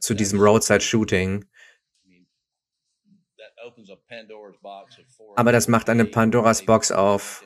[0.00, 1.44] zu diesem Roadside Shooting.
[2.04, 2.26] I mean,
[3.38, 7.44] that opens a Pandora's box of foreign Aber das macht eine Pandoras Box auf,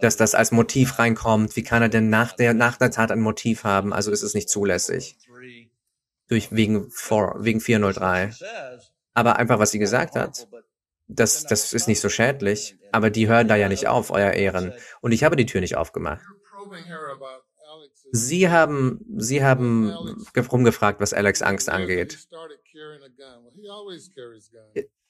[0.00, 0.38] dass das motive?
[0.38, 1.56] als Motiv reinkommt.
[1.56, 3.92] Wie kann er denn nach der, nach der Tat ein Motiv haben?
[3.92, 5.16] Also ist nicht zulässig.
[6.28, 8.30] Durch, wegen, vor, wegen 403.
[8.32, 10.48] She says, Aber einfach, was sie gesagt hat,
[11.08, 12.76] das, das ist nicht so schädlich.
[12.92, 14.72] Aber die hören da ja nicht auf, euer Ehren.
[15.00, 16.22] Und ich habe die Tür nicht aufgemacht.
[18.12, 22.18] Sie haben, Sie haben ge- rumgefragt, was Alex Angst angeht.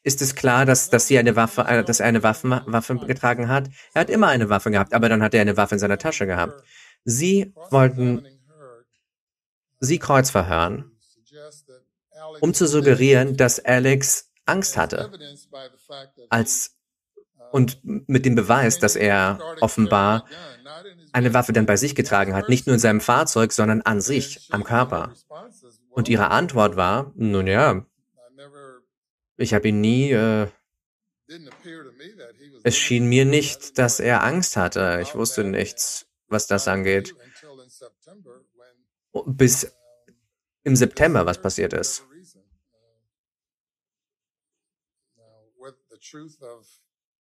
[0.03, 3.49] Ist es klar, dass, dass sie eine Waffe, äh, dass er eine Waffen, Waffe getragen
[3.49, 3.69] hat?
[3.93, 6.27] Er hat immer eine Waffe gehabt, aber dann hat er eine Waffe in seiner Tasche
[6.27, 6.63] gehabt.
[7.05, 8.27] Sie wollten
[9.79, 10.91] sie kreuzverhören,
[12.41, 15.11] um zu suggerieren, dass Alex Angst hatte.
[16.29, 16.77] Als,
[17.51, 20.27] und mit dem Beweis, dass er offenbar
[21.13, 24.49] eine Waffe dann bei sich getragen hat, nicht nur in seinem Fahrzeug, sondern an sich,
[24.51, 25.15] am Körper.
[25.91, 27.85] Und ihre Antwort war, nun ja,
[29.41, 30.49] ich habe ihn nie, äh,
[32.63, 34.99] es schien mir nicht, dass er Angst hatte.
[35.03, 37.15] Ich wusste nichts, was das angeht.
[39.27, 39.73] Bis
[40.65, 42.05] im September, was passiert ist.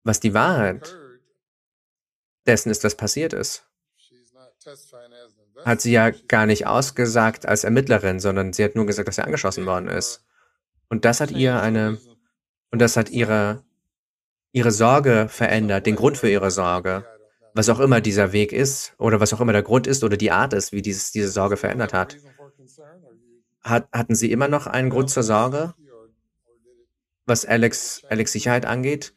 [0.03, 0.95] Was die Wahrheit
[2.45, 3.67] dessen ist, was passiert ist,
[5.65, 9.25] hat sie ja gar nicht ausgesagt als Ermittlerin, sondern sie hat nur gesagt, dass er
[9.25, 10.25] angeschossen worden ist.
[10.89, 11.97] Und das hat ihr eine,
[12.71, 13.63] und das hat ihre,
[14.51, 17.05] ihre Sorge verändert, den Grund für ihre Sorge.
[17.53, 20.31] Was auch immer dieser Weg ist, oder was auch immer der Grund ist, oder die
[20.31, 22.17] Art ist, wie dieses, diese Sorge verändert hat.
[23.61, 25.73] Hat, hatten Sie immer noch einen Grund zur Sorge,
[27.25, 29.13] was Alex, Alex Sicherheit angeht?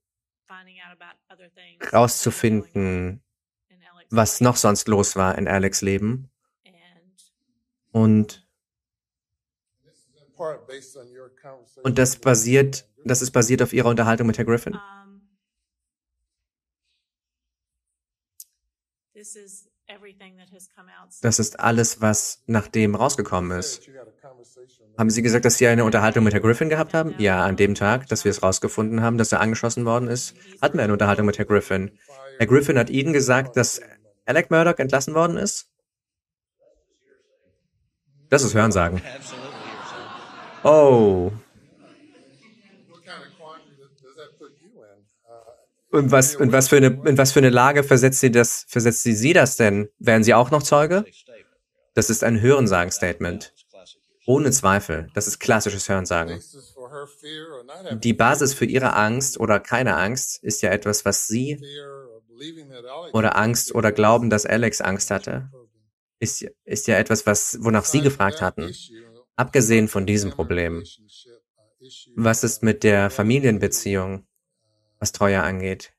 [0.48, 3.22] finding out about other things that were going rauszufinden, on
[3.70, 6.30] in Alex's was noch sonst los war in Alex Leben.
[7.92, 8.48] Und,
[11.84, 14.76] und das basiert, das ist basiert auf ihrer Unterhaltung mit Herr Griffin.
[21.22, 23.82] Das ist alles, was nach dem rausgekommen ist.
[24.98, 27.16] Haben Sie gesagt, dass Sie eine Unterhaltung mit Herr Griffin gehabt haben?
[27.20, 30.78] Ja, an dem Tag, dass wir es rausgefunden haben, dass er angeschossen worden ist, hatten
[30.78, 31.98] wir eine Unterhaltung mit Herr Griffin.
[32.38, 33.82] Herr Griffin hat Ihnen gesagt, dass
[34.26, 35.70] Alec Murdoch entlassen worden ist?
[38.30, 39.02] Das ist Hörensagen.
[40.64, 41.32] Oh.
[42.90, 45.06] What kind of quandary does- does that put you in?
[45.28, 45.34] Uh,
[45.94, 49.04] Und was, und was für eine, in was für eine Lage versetzt Sie das, versetzt
[49.04, 49.90] Sie Sie das denn?
[50.00, 51.06] Wären Sie auch noch Zeuge?
[51.94, 53.54] Das ist ein Hörensagen-Statement.
[54.26, 55.12] Ohne Zweifel.
[55.14, 56.42] Das ist klassisches Hörensagen.
[57.92, 61.64] Die Basis für Ihre Angst oder keine Angst ist ja etwas, was Sie
[63.14, 65.52] oder Angst oder Glauben, dass Alex Angst hatte,
[66.20, 68.74] ist, ist ja etwas, was, wonach Sie gefragt hatten.
[69.36, 70.84] Abgesehen von diesem Problem,
[72.16, 74.26] was ist mit der Familienbeziehung,
[75.04, 75.92] was Treue angeht?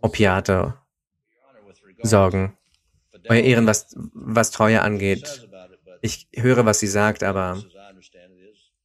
[0.00, 0.74] Opiate,
[2.04, 2.56] Sorgen.
[3.28, 5.48] Euer Ehren, was, was Treue angeht.
[6.02, 7.60] Ich höre, was sie sagt, aber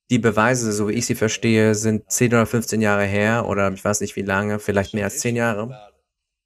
[0.10, 3.86] die Beweise, so wie ich sie verstehe, sind 10 oder 15 Jahre her oder ich
[3.86, 5.92] weiß nicht wie lange, vielleicht mehr als 10 Jahre.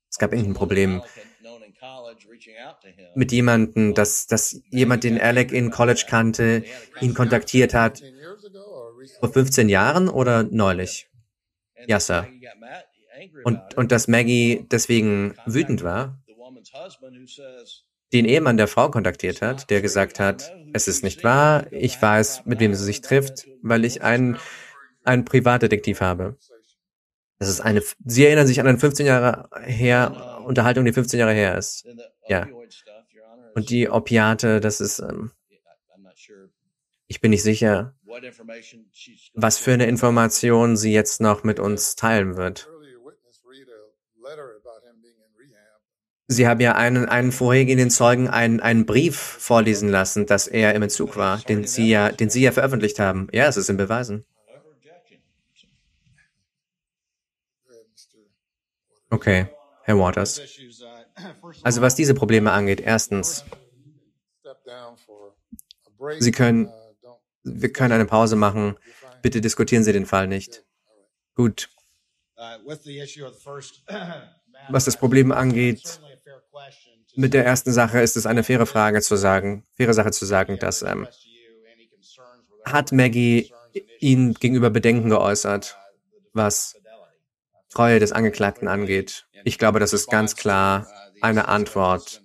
[0.10, 1.02] Es gab irgendein Problem
[3.16, 6.66] mit jemandem, dass, dass jemand, den Alec in College kannte,
[7.00, 8.02] ihn kontaktiert hat.
[9.22, 11.10] Vor 15 Jahren oder neulich?
[11.88, 12.28] Ja, Sir.
[13.44, 16.20] Und, und dass Maggie deswegen wütend war,
[18.12, 22.46] den Ehemann der Frau kontaktiert hat, der gesagt hat, es ist nicht wahr, ich weiß,
[22.46, 24.38] mit wem sie sich trifft, weil ich einen,
[25.04, 26.38] einen Privatdetektiv habe.
[27.40, 31.34] Das ist eine, Sie erinnern sich an eine 15 Jahre her, Unterhaltung, die 15 Jahre
[31.34, 31.86] her ist.
[32.28, 32.48] Ja.
[33.56, 35.32] Und die Opiate, das ist, ähm,
[37.08, 37.96] ich bin nicht sicher,
[39.34, 42.70] was für eine Information sie jetzt noch mit uns teilen wird.
[46.28, 50.82] Sie haben ja einen, einen vorhergehenden Zeugen einen, einen Brief vorlesen lassen, dass er im
[50.82, 53.28] Entzug war, den Sie ja, den Sie ja veröffentlicht haben.
[53.34, 54.26] Ja, es ist in Beweisen.
[54.66, 55.22] objection.
[59.10, 59.48] Okay,
[59.84, 60.40] Herr Waters.
[60.40, 60.86] Issues, uh,
[61.42, 63.44] first of Also all, was diese Probleme angeht, erstens,
[66.20, 66.72] Sie können,
[67.44, 68.78] wir können eine Pause machen.
[69.22, 70.64] Bitte diskutieren Sie den Fall nicht.
[71.36, 71.70] Gut.
[74.70, 76.00] Was das Problem angeht,
[77.16, 80.58] mit der ersten Sache ist es eine faire Frage zu sagen, faire Sache zu sagen,
[80.60, 81.08] dass ähm,
[82.66, 83.52] hat Maggie
[84.00, 85.78] Ihnen gegenüber Bedenken geäußert,
[86.34, 86.76] was
[87.70, 89.26] Treue des Angeklagten angeht.
[89.44, 90.88] Ich glaube, das ist ganz klar
[91.22, 92.22] eine Antwort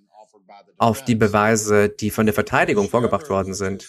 [0.76, 3.88] auf die Beweise, die von der Verteidigung vorgebracht worden sind.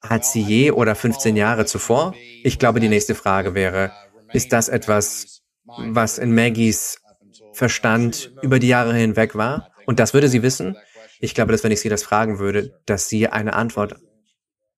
[0.00, 2.14] Hat sie je oder 15 Jahre zuvor?
[2.44, 3.92] Ich glaube, die nächste Frage wäre,
[4.32, 7.00] ist das etwas, was in Maggies
[7.52, 9.72] Verstand über die Jahre hinweg war?
[9.86, 10.76] Und das würde sie wissen?
[11.20, 13.96] Ich glaube, dass wenn ich sie das fragen würde, dass sie eine Antwort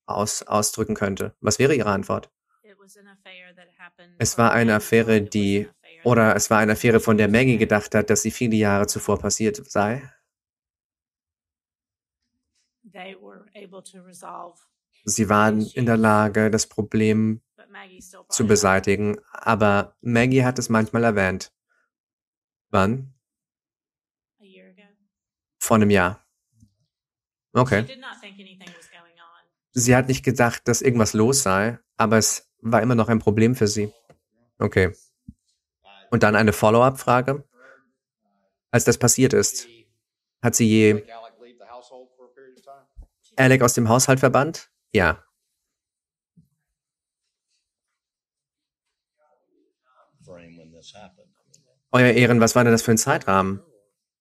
[0.06, 1.34] aus, ausdrücken könnte.
[1.40, 2.30] Was wäre ihre Antwort?
[4.18, 5.68] Es war eine Affäre, die,
[6.05, 9.18] oder es war eine Affäre, von der Maggie gedacht hat, dass sie viele Jahre zuvor
[9.18, 10.10] passiert sei.
[15.05, 17.40] Sie waren in der Lage, das Problem
[18.28, 21.52] zu beseitigen, aber Maggie hat es manchmal erwähnt.
[22.70, 23.14] Wann?
[24.40, 24.82] A year ago.
[25.59, 26.24] Vor einem Jahr.
[27.52, 27.86] Okay.
[29.72, 33.55] Sie hat nicht gedacht, dass irgendwas los sei, aber es war immer noch ein Problem
[33.55, 33.93] für sie.
[34.59, 34.93] Okay.
[36.10, 37.44] Und dann eine Follow-up-Frage.
[38.72, 39.66] Als das passiert ist,
[40.43, 41.05] hat sie je?
[43.36, 44.70] Alec aus dem Haushalt verbannt?
[44.92, 45.24] Ja.
[51.92, 53.62] Euer Ehren, was war denn das für ein Zeitrahmen?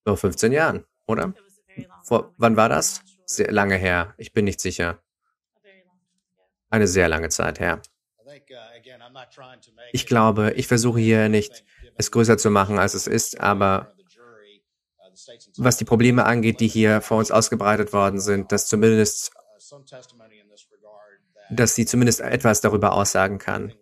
[0.04, 1.34] Vor 15 Jahren, oder?
[2.04, 3.02] Vor, wann war das?
[3.26, 4.16] Sehr lange her.
[4.18, 5.04] Ich bin nicht sicher.
[6.70, 7.82] Eine sehr lange Zeit her.
[8.18, 8.32] Uh,
[9.92, 11.64] Ich glaube, ich versuche hier nicht,
[11.96, 14.06] es größer zu machen, als es ist, aber uh,
[15.58, 19.86] was die Probleme angeht, die hier vor uns ausgebreitet worden sind, dass zumindest, uh, some
[19.86, 23.74] testimony in this regard that dass sie zumindest etwas darüber aussagen kann,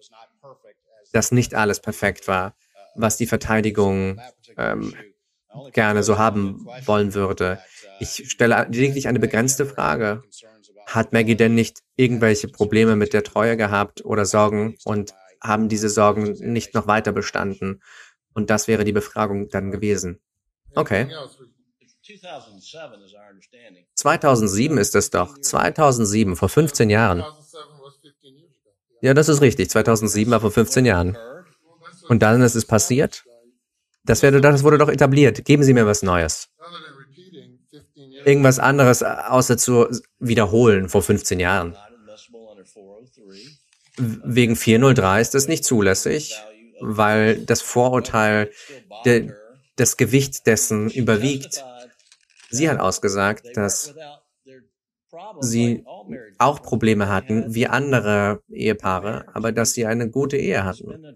[1.14, 2.56] dass nicht alles perfekt war,
[2.96, 4.20] was die Verteidigung
[4.58, 4.94] ähm,
[5.74, 7.60] gerne so haben wollen würde.
[8.00, 10.24] Ich stelle lediglich eine begrenzte Frage.
[10.86, 15.90] Hat Maggie denn nicht irgendwelche Probleme mit der Treue gehabt oder Sorgen und haben diese
[15.90, 17.82] Sorgen nicht noch weiter bestanden?
[18.34, 20.20] Und das wäre die Befragung dann gewesen.
[20.76, 21.02] Okay.
[21.02, 21.38] Anything else?
[21.80, 23.86] It's 2007 is our understanding.
[23.96, 25.38] 2007 ist es doch.
[25.40, 27.20] 2007, vor 15 Jahren.
[27.20, 28.72] 2007 was 15 years ago.
[29.02, 29.70] Ja, das ist richtig.
[29.70, 31.18] 2007 war vor 15 Jahren.
[32.08, 33.24] Und dann ist es passiert?
[34.04, 35.44] Das, werde, das wurde doch etabliert.
[35.46, 36.48] Geben Sie mir was Neues.
[36.60, 38.26] Other than repeating 15 years.
[38.28, 39.88] Irgendwas anderes außer zu
[40.20, 41.70] wiederholen vor 15 Jahren.
[41.72, 43.58] Not admissible under 403.
[43.98, 46.36] W- Wegen 403 ist es nicht zulässig,
[46.80, 48.52] weil das Vorurteil
[49.06, 49.32] de,
[49.76, 51.66] das Gewicht dessen überwiegt.
[52.50, 53.94] Sie hat ausgesagt, dass
[55.40, 56.70] sie auch couples.
[56.70, 61.16] Probleme They hatten, had wie andere Ehepaare, aber dass sie eine gute Ehe hatten.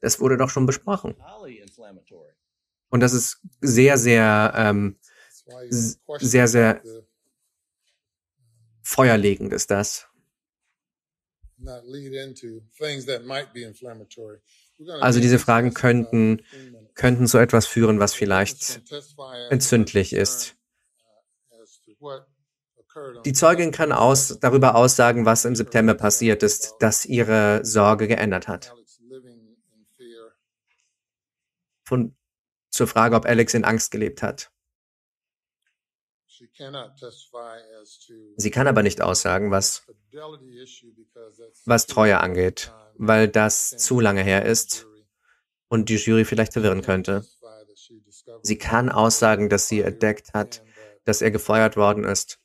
[0.00, 1.14] Das wurde doch schon besprochen.
[2.88, 4.96] Und das ist sehr, sehr ähm,
[5.68, 6.82] sehr, sehr
[8.82, 10.06] feuerlegend ist das.
[15.00, 16.94] Also diese Fragen könnten, 15 minutes.
[16.94, 18.80] könnten zu etwas führen, was vielleicht
[19.50, 20.56] entzündlich ist.
[23.24, 28.48] Die Zeugin kann aus, darüber aussagen, was im September passiert ist, das ihre Sorge geändert
[28.48, 28.74] hat.
[31.84, 32.16] Von,
[32.70, 34.50] zur Frage, ob Alex in Angst gelebt hat.
[36.28, 36.48] Sie
[38.50, 39.86] kann aber nicht aussagen, was,
[41.64, 44.86] was Treue angeht, weil das zu lange her ist
[45.68, 47.24] und die Jury vielleicht verwirren könnte.
[48.42, 50.62] Sie kann aussagen, dass sie entdeckt hat,
[51.04, 52.39] dass er gefeuert worden ist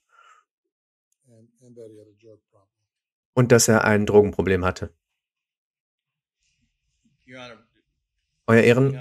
[3.35, 4.89] und dass er ein Drogenproblem hatte.
[8.47, 8.93] Euer Ehren,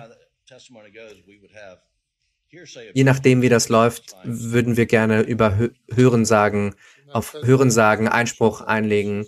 [2.95, 6.75] je nachdem, wie das läuft, würden wir gerne über Hö- Hörensagen,
[7.13, 9.25] auf Hörensagen Einspruch einlegen.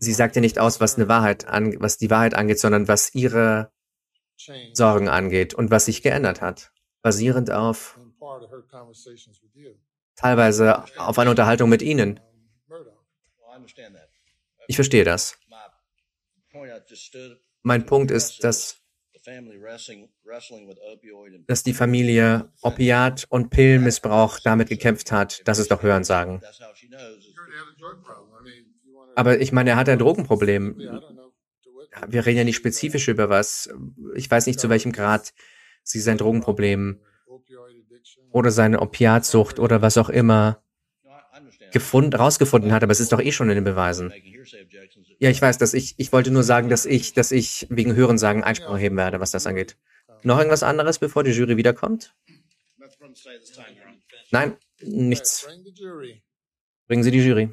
[0.00, 3.14] Sie sagt ja nicht aus, was eine Wahrheit an, was die Wahrheit angeht, sondern was
[3.14, 3.72] ihre
[4.72, 6.72] Sorgen angeht und was sich geändert hat.
[7.02, 7.98] Basierend auf
[10.16, 12.20] teilweise auf einer Unterhaltung mit Ihnen.
[14.68, 15.38] Ich verstehe das.
[17.62, 18.78] Mein Punkt ist, dass,
[21.46, 25.42] dass die Familie Opiat- und Pillenmissbrauch damit gekämpft hat.
[25.46, 26.40] Das ist doch Hörensagen.
[29.16, 30.78] Aber ich meine, er hat ein Drogenproblem.
[32.08, 33.68] Wir reden ja nicht spezifisch über was.
[34.14, 35.34] Ich weiß nicht, zu welchem Grad
[35.82, 37.02] sie sein Drogenproblem
[38.32, 40.62] oder seine Opiatsucht oder was auch immer
[41.72, 44.12] gefunden, rausgefunden hat, aber es ist doch eh schon in den Beweisen.
[45.18, 48.42] Ja, ich weiß, dass ich, ich wollte nur sagen, dass ich, dass ich wegen Hörensagen
[48.42, 49.76] Einspruch erheben werde, was das angeht.
[50.22, 52.14] Noch irgendwas anderes, bevor die Jury wiederkommt?
[54.30, 55.46] Nein, nichts.
[56.86, 57.50] Bringen Sie die Jury.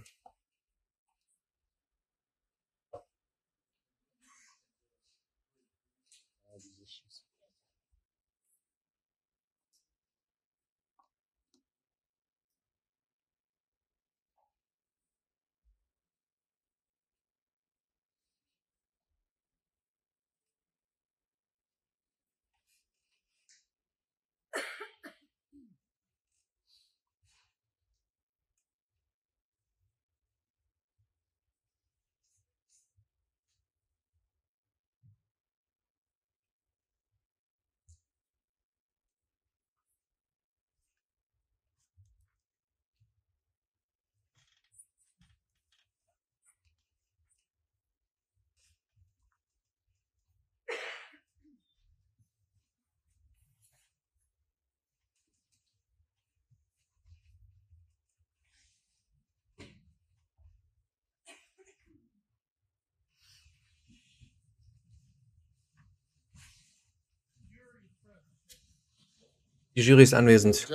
[69.78, 70.68] Die Jury ist anwesend.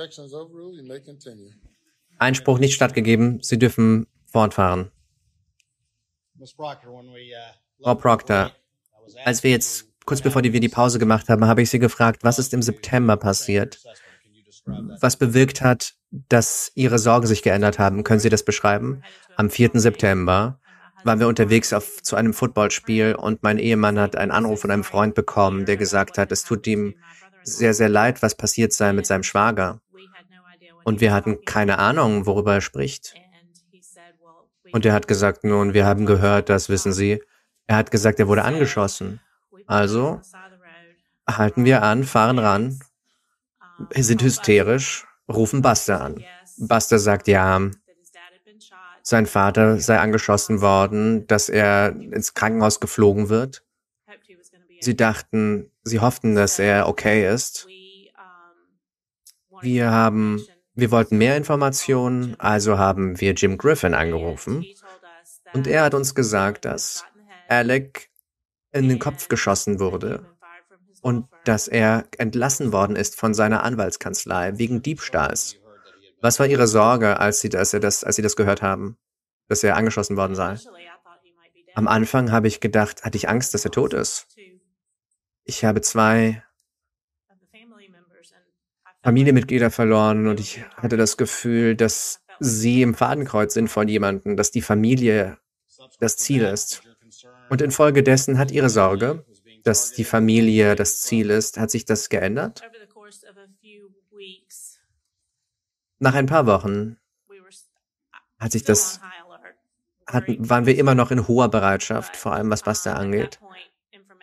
[2.19, 3.39] Einspruch nicht stattgegeben.
[3.41, 4.91] Sie dürfen fortfahren.
[6.39, 6.45] Uh,
[7.83, 8.51] Frau Proctor,
[9.25, 12.39] als wir jetzt kurz bevor wir die Pause gemacht haben, habe ich Sie gefragt, was
[12.39, 13.83] ist im September passiert?
[15.01, 18.05] Was bewirkt hat, dass Ihre Sorgen sich geändert haben?
[18.05, 19.03] Können Sie das beschreiben?
[19.35, 19.71] Am 4.
[19.73, 20.61] September
[21.03, 24.85] waren wir unterwegs auf, zu einem Footballspiel und mein Ehemann hat einen Anruf von einem
[24.85, 26.95] Freund bekommen, der gesagt hat, es tut ihm
[27.43, 29.81] sehr, sehr leid, was passiert sei mit seinem Schwager.
[30.83, 33.13] Und wir hatten keine Ahnung, worüber er spricht.
[34.71, 37.21] Und er hat gesagt, nun, wir haben gehört, das wissen Sie.
[37.67, 39.21] Er hat gesagt, er wurde angeschossen.
[39.67, 40.19] Also
[41.29, 42.79] halten wir an, fahren ran,
[43.95, 46.23] sind hysterisch, rufen Buster an.
[46.57, 47.61] Buster sagt, ja,
[49.03, 53.62] sein Vater sei angeschossen worden, dass er ins Krankenhaus geflogen wird.
[54.83, 57.67] Sie dachten, sie hofften, dass er okay ist.
[59.61, 64.65] Wir haben, wir wollten mehr Informationen, also haben wir Jim Griffin angerufen.
[65.53, 67.05] Und er hat uns gesagt, dass
[67.47, 68.09] Alec
[68.73, 70.25] in den Kopf geschossen wurde
[71.01, 75.57] und dass er entlassen worden ist von seiner Anwaltskanzlei wegen Diebstahls.
[76.21, 78.97] Was war Ihre Sorge, als Sie, das, als Sie das gehört haben,
[79.47, 80.57] dass er angeschossen worden sei?
[81.75, 84.27] Am Anfang habe ich gedacht, hatte ich Angst, dass er tot ist.
[85.45, 86.43] Ich habe zwei
[89.03, 94.51] Familienmitglieder verloren und ich hatte das Gefühl, dass sie im Fadenkreuz sind von jemandem, dass
[94.51, 95.37] die Familie
[95.99, 96.83] das Ziel ist.
[97.49, 99.25] Und infolgedessen hat ihre Sorge,
[99.63, 102.61] dass die Familie das Ziel ist, hat sich das geändert?
[105.99, 106.97] Nach ein paar Wochen
[108.39, 108.99] hat sich das,
[110.07, 113.39] hatten, waren wir immer noch in hoher Bereitschaft, vor allem was Buster angeht.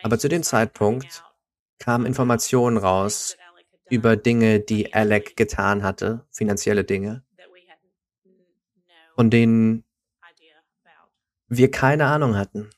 [0.02, 1.24] Aber zu dem Zeitpunkt
[1.78, 3.36] kamen Informationen raus
[3.88, 7.24] über Dinge, die Alec getan hatte, finanzielle Dinge,
[9.14, 9.84] von denen
[11.48, 12.70] wir keine Ahnung hatten.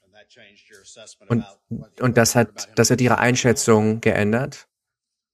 [1.28, 1.44] Und,
[2.00, 4.68] und das hat, das hat ihre Einschätzung geändert.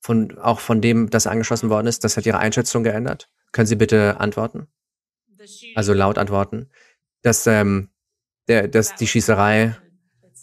[0.01, 3.29] Von, auch von dem, das angeschossen worden ist, das hat ihre Einschätzung geändert.
[3.53, 4.69] Können Sie bitte antworten?
[5.75, 6.71] Also laut antworten.
[7.23, 7.91] Dass, ähm,
[8.47, 9.77] der, dass die Schießerei,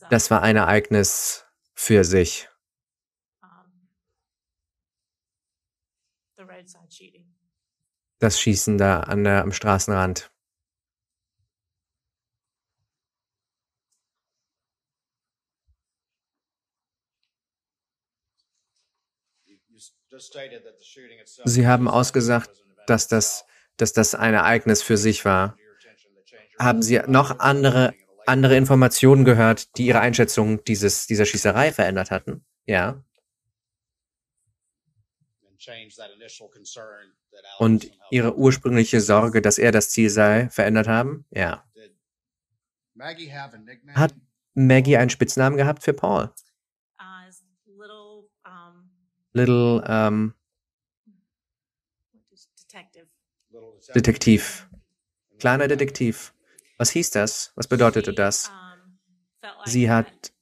[0.10, 2.50] das war ein Ereignis für sich.
[8.20, 10.32] Das Schießen da an der, am Straßenrand.
[21.44, 23.46] Sie haben ausgesagt, dass das,
[23.78, 25.58] dass das ein Ereignis für sich war.
[26.58, 27.94] Haben Sie noch andere,
[28.26, 32.46] andere Informationen gehört, die Ihre Einschätzung dieses, dieser Schießerei verändert hatten?
[32.66, 33.04] Ja.
[37.60, 41.26] Und Ihre ursprüngliche Sorge, dass er das Ziel sei, verändert haben?
[41.32, 41.66] Ja.
[43.96, 44.14] Hat
[44.54, 46.32] Maggie einen Spitznamen gehabt für Paul?
[49.34, 50.34] Little ähm,
[53.94, 54.70] Detektiv.
[55.40, 56.34] Kleiner Detektiv.
[56.78, 57.52] Was hieß das?
[57.56, 58.52] Was bedeutete das?
[59.66, 60.34] Sie hat,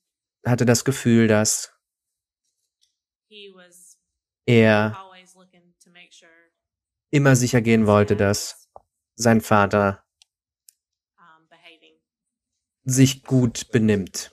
[0.46, 1.74] hatte das Gefühl, dass
[4.46, 4.98] er
[7.12, 8.70] immer sicher gehen wollte, dass
[9.16, 10.04] sein Vater
[12.84, 14.32] sich gut benimmt.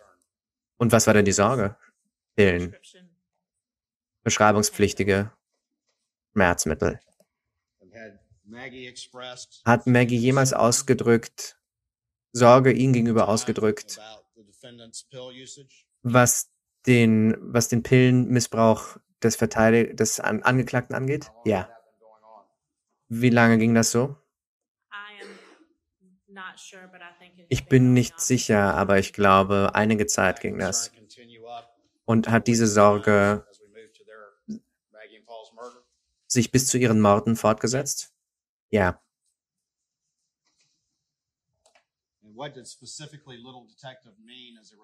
[0.78, 1.76] Und was war denn die Sorge?
[2.34, 2.74] Pillen
[4.22, 5.32] beschreibungspflichtige
[6.32, 7.00] Schmerzmittel.
[9.64, 11.59] Hat Maggie jemals ausgedrückt,
[12.32, 14.00] Sorge ihm gegenüber ausgedrückt,
[16.02, 16.50] was
[16.86, 21.30] den, was den Pillenmissbrauch des Verteidig des An Angeklagten angeht?
[21.44, 21.68] Ja.
[23.08, 24.16] Wie lange ging das so?
[27.48, 30.92] Ich bin nicht sicher, aber ich glaube, einige Zeit ging das.
[32.04, 33.44] Und hat diese Sorge
[36.26, 38.12] sich bis zu ihren Morden fortgesetzt?
[38.70, 39.02] Ja.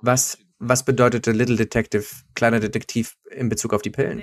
[0.03, 4.23] Was, was bedeutete Little Detective, kleiner Detektiv, in Bezug auf die Pillen?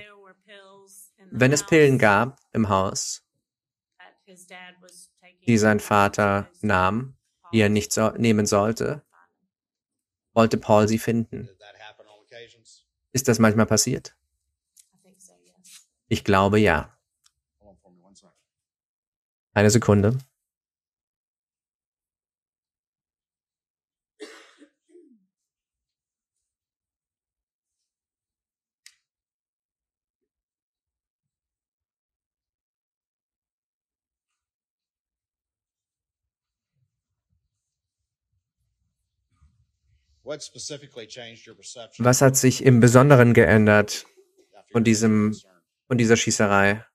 [1.32, 3.24] Wenn es Pillen gab im Haus,
[5.48, 7.18] die sein Vater nahm,
[7.52, 9.04] die er nicht so, nehmen sollte,
[10.34, 11.50] wollte Paul sie finden.
[13.12, 14.16] Ist das manchmal passiert?
[16.08, 16.96] Ich glaube ja.
[19.54, 20.18] Eine Sekunde.
[42.00, 44.06] Was hat sich im Besonderen geändert
[44.72, 45.36] von diesem,
[45.88, 46.86] von dieser Schießerei?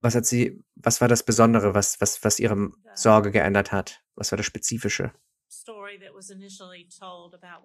[0.00, 4.02] Was hat sie, was war das Besondere, was, was, was ihre Sorge geändert hat?
[4.14, 5.12] Was war das Spezifische?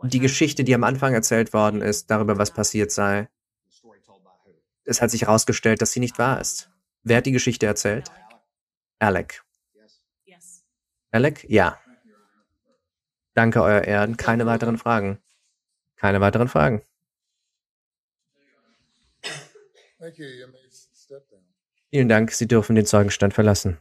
[0.04, 3.30] Die Geschichte, die am Anfang erzählt worden ist, darüber, was passiert sei.
[4.86, 6.70] es hat sich herausgestellt, dass sie nicht wahr ist.
[7.04, 8.12] Wer hat die Geschichte erzählt?
[9.00, 9.44] Alec.
[10.26, 10.64] Yes.
[11.12, 11.46] Alec?
[11.50, 11.80] Ja.
[13.34, 14.18] Danke, Euer Ehren.
[14.18, 15.20] Keine weiteren Fragen.
[15.96, 16.82] Keine weiteren Fragen.
[21.90, 22.32] Vielen Dank.
[22.32, 23.78] Sie dürfen den Zeugenstand verlassen.